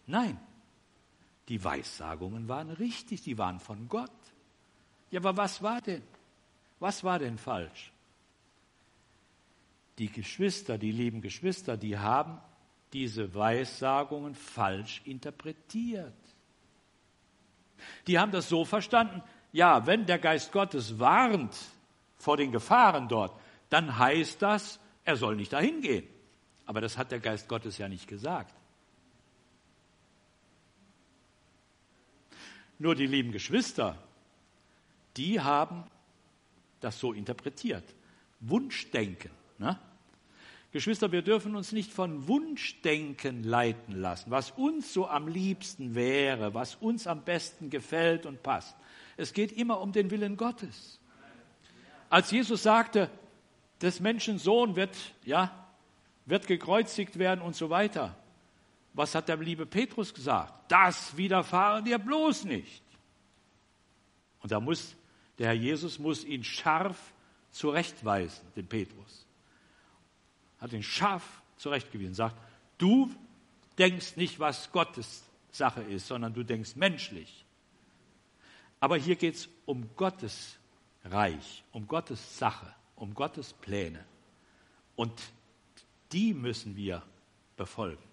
[0.06, 0.38] Nein,
[1.48, 4.10] die Weissagungen waren richtig, die waren von Gott.
[5.10, 6.02] Ja, aber was war denn?
[6.78, 7.92] Was war denn falsch?
[9.96, 12.38] Die Geschwister, die lieben Geschwister, die haben
[12.92, 16.14] diese Weissagungen falsch interpretiert.
[18.06, 19.22] Die haben das so verstanden,
[19.52, 21.56] ja, wenn der Geist Gottes warnt
[22.16, 23.38] vor den Gefahren dort,
[23.70, 26.06] dann heißt das, er soll nicht dahin gehen.
[26.66, 28.54] Aber das hat der Geist Gottes ja nicht gesagt.
[32.78, 33.98] Nur die lieben Geschwister,
[35.16, 35.84] die haben
[36.80, 37.84] das so interpretiert.
[38.40, 39.30] Wunschdenken.
[39.58, 39.78] Ne?
[40.70, 46.54] Geschwister, wir dürfen uns nicht von Wunschdenken leiten lassen, was uns so am liebsten wäre,
[46.54, 48.76] was uns am besten gefällt und passt.
[49.16, 51.00] Es geht immer um den Willen Gottes.
[52.10, 53.10] Als Jesus sagte,
[53.80, 55.66] des Menschen Sohn wird, ja,
[56.26, 58.14] wird gekreuzigt werden und so weiter.
[58.98, 60.72] Was hat der liebe Petrus gesagt?
[60.72, 62.82] Das widerfahren dir bloß nicht.
[64.40, 64.96] Und da muss
[65.38, 67.14] der Herr Jesus muss ihn scharf
[67.52, 69.24] zurechtweisen, den Petrus.
[70.60, 71.22] Hat ihn scharf
[71.58, 72.34] zurechtgewiesen, sagt,
[72.76, 73.08] du
[73.78, 75.22] denkst nicht, was Gottes
[75.52, 77.44] Sache ist, sondern du denkst menschlich.
[78.80, 80.58] Aber hier geht es um Gottes
[81.04, 84.04] Reich, um Gottes Sache, um Gottes Pläne.
[84.96, 85.12] Und
[86.10, 87.04] die müssen wir
[87.56, 88.07] befolgen.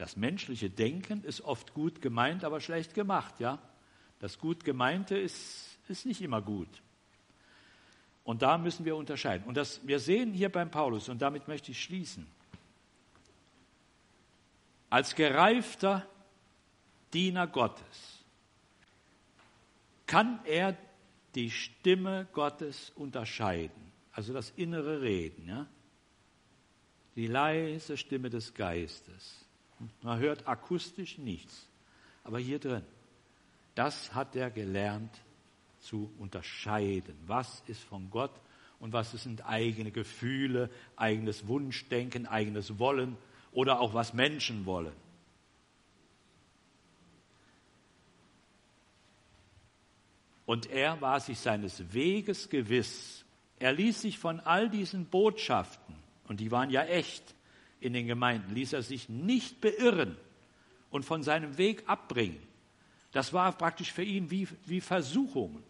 [0.00, 3.58] Das menschliche Denken ist oft gut gemeint, aber schlecht gemacht, ja.
[4.18, 6.80] Das gut gemeinte ist, ist nicht immer gut.
[8.24, 9.46] Und da müssen wir unterscheiden.
[9.46, 12.26] Und das, wir sehen hier beim Paulus, und damit möchte ich schließen,
[14.88, 16.06] als gereifter
[17.12, 18.24] Diener Gottes
[20.06, 20.78] kann er
[21.34, 25.66] die Stimme Gottes unterscheiden, also das innere Reden, ja?
[27.16, 29.44] die leise Stimme des Geistes.
[30.02, 31.68] Man hört akustisch nichts,
[32.24, 32.84] aber hier drin,
[33.74, 35.20] das hat er gelernt
[35.80, 37.16] zu unterscheiden.
[37.26, 38.32] Was ist von Gott
[38.78, 43.16] und was sind eigene Gefühle, eigenes Wunschdenken, eigenes Wollen
[43.52, 44.94] oder auch was Menschen wollen.
[50.46, 53.24] Und er war sich seines Weges gewiss.
[53.60, 55.94] Er ließ sich von all diesen Botschaften,
[56.26, 57.34] und die waren ja echt
[57.80, 60.16] in den Gemeinden, ließ er sich nicht beirren
[60.90, 62.40] und von seinem Weg abbringen.
[63.12, 65.62] Das war praktisch für ihn wie, wie Versuchungen.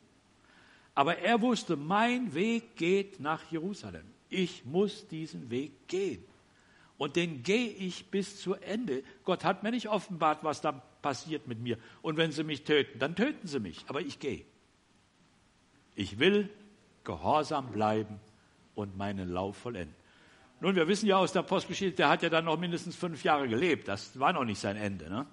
[0.95, 4.05] Aber er wusste, mein Weg geht nach Jerusalem.
[4.29, 6.23] Ich muss diesen Weg gehen.
[6.99, 9.03] Und den gehe ich bis zu Ende.
[9.25, 11.79] Gott hat mir nicht offenbart, was da passiert mit mir.
[12.03, 13.85] Und wenn sie mich töten, dann töten sie mich.
[13.87, 14.45] Aber ich gehe.
[15.95, 16.51] Ich will
[17.05, 18.21] gehorsam bleiben
[18.75, 20.00] und meinen Lauf vollenden.
[20.61, 23.49] Nun, wir wissen ja aus der Postgeschichte, der hat ja dann noch mindestens fünf Jahre
[23.49, 23.89] gelebt.
[23.89, 25.09] Das war noch nicht sein Ende.
[25.09, 25.27] Ne?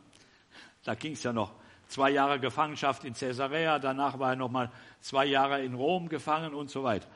[0.84, 1.54] Da ging es ja noch
[1.88, 4.72] zwei Jahre Gefangenschaft in Caesarea, danach war er noch mal
[5.02, 7.08] zwei Jahre in Rom gefangen und so weiter.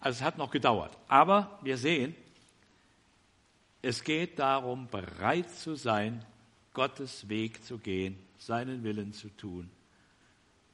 [0.00, 0.96] Also es hat noch gedauert.
[1.08, 2.14] Aber wir sehen,
[3.80, 6.24] es geht darum, bereit zu sein,
[6.72, 9.70] Gottes Weg zu gehen, seinen Willen zu tun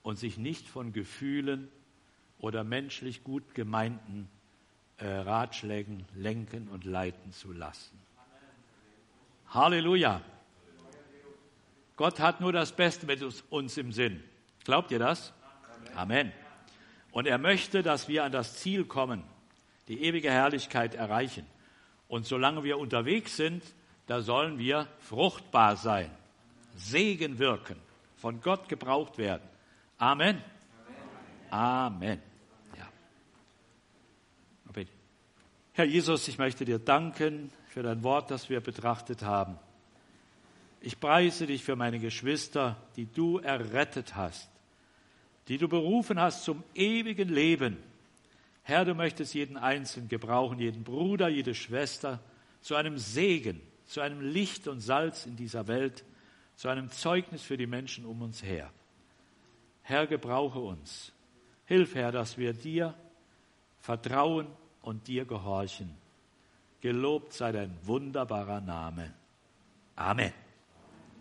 [0.03, 1.69] und sich nicht von Gefühlen
[2.39, 4.29] oder menschlich gut gemeinten
[5.01, 7.99] äh, Ratschlägen lenken und leiten zu lassen.
[9.49, 10.21] Halleluja.
[11.97, 14.23] Gott hat nur das Beste mit uns im Sinn.
[14.65, 15.33] Glaubt ihr das?
[15.95, 16.33] Amen.
[17.13, 19.25] Und er möchte, dass wir an das Ziel kommen,
[19.89, 21.47] die ewige Herrlichkeit erreichen.
[22.09, 23.63] Und solange wir unterwegs sind,
[24.07, 26.11] da sollen wir fruchtbar sein,
[26.77, 27.77] Segen wirken,
[28.17, 29.43] von Gott gebraucht werden.
[29.99, 30.43] Amen.
[31.51, 32.30] Amen.
[35.81, 39.59] Herr Jesus, ich möchte dir danken für dein Wort, das wir betrachtet haben.
[40.83, 44.51] Ich preise dich für meine Geschwister, die du errettet hast,
[45.49, 47.79] die du berufen hast zum ewigen Leben.
[48.63, 52.21] Herr, du möchtest jeden Einzelnen gebrauchen, jeden Bruder, jede Schwester,
[52.61, 56.05] zu einem Segen, zu einem Licht und Salz in dieser Welt,
[56.57, 58.71] zu einem Zeugnis für die Menschen um uns her.
[59.81, 61.11] Herr, gebrauche uns.
[61.65, 62.95] Hilf, Herr, dass wir dir
[63.79, 64.47] vertrauen
[64.83, 65.95] und dir gehorchen.
[66.81, 69.13] Gelobt sei dein wunderbarer Name.
[69.97, 70.33] Amen.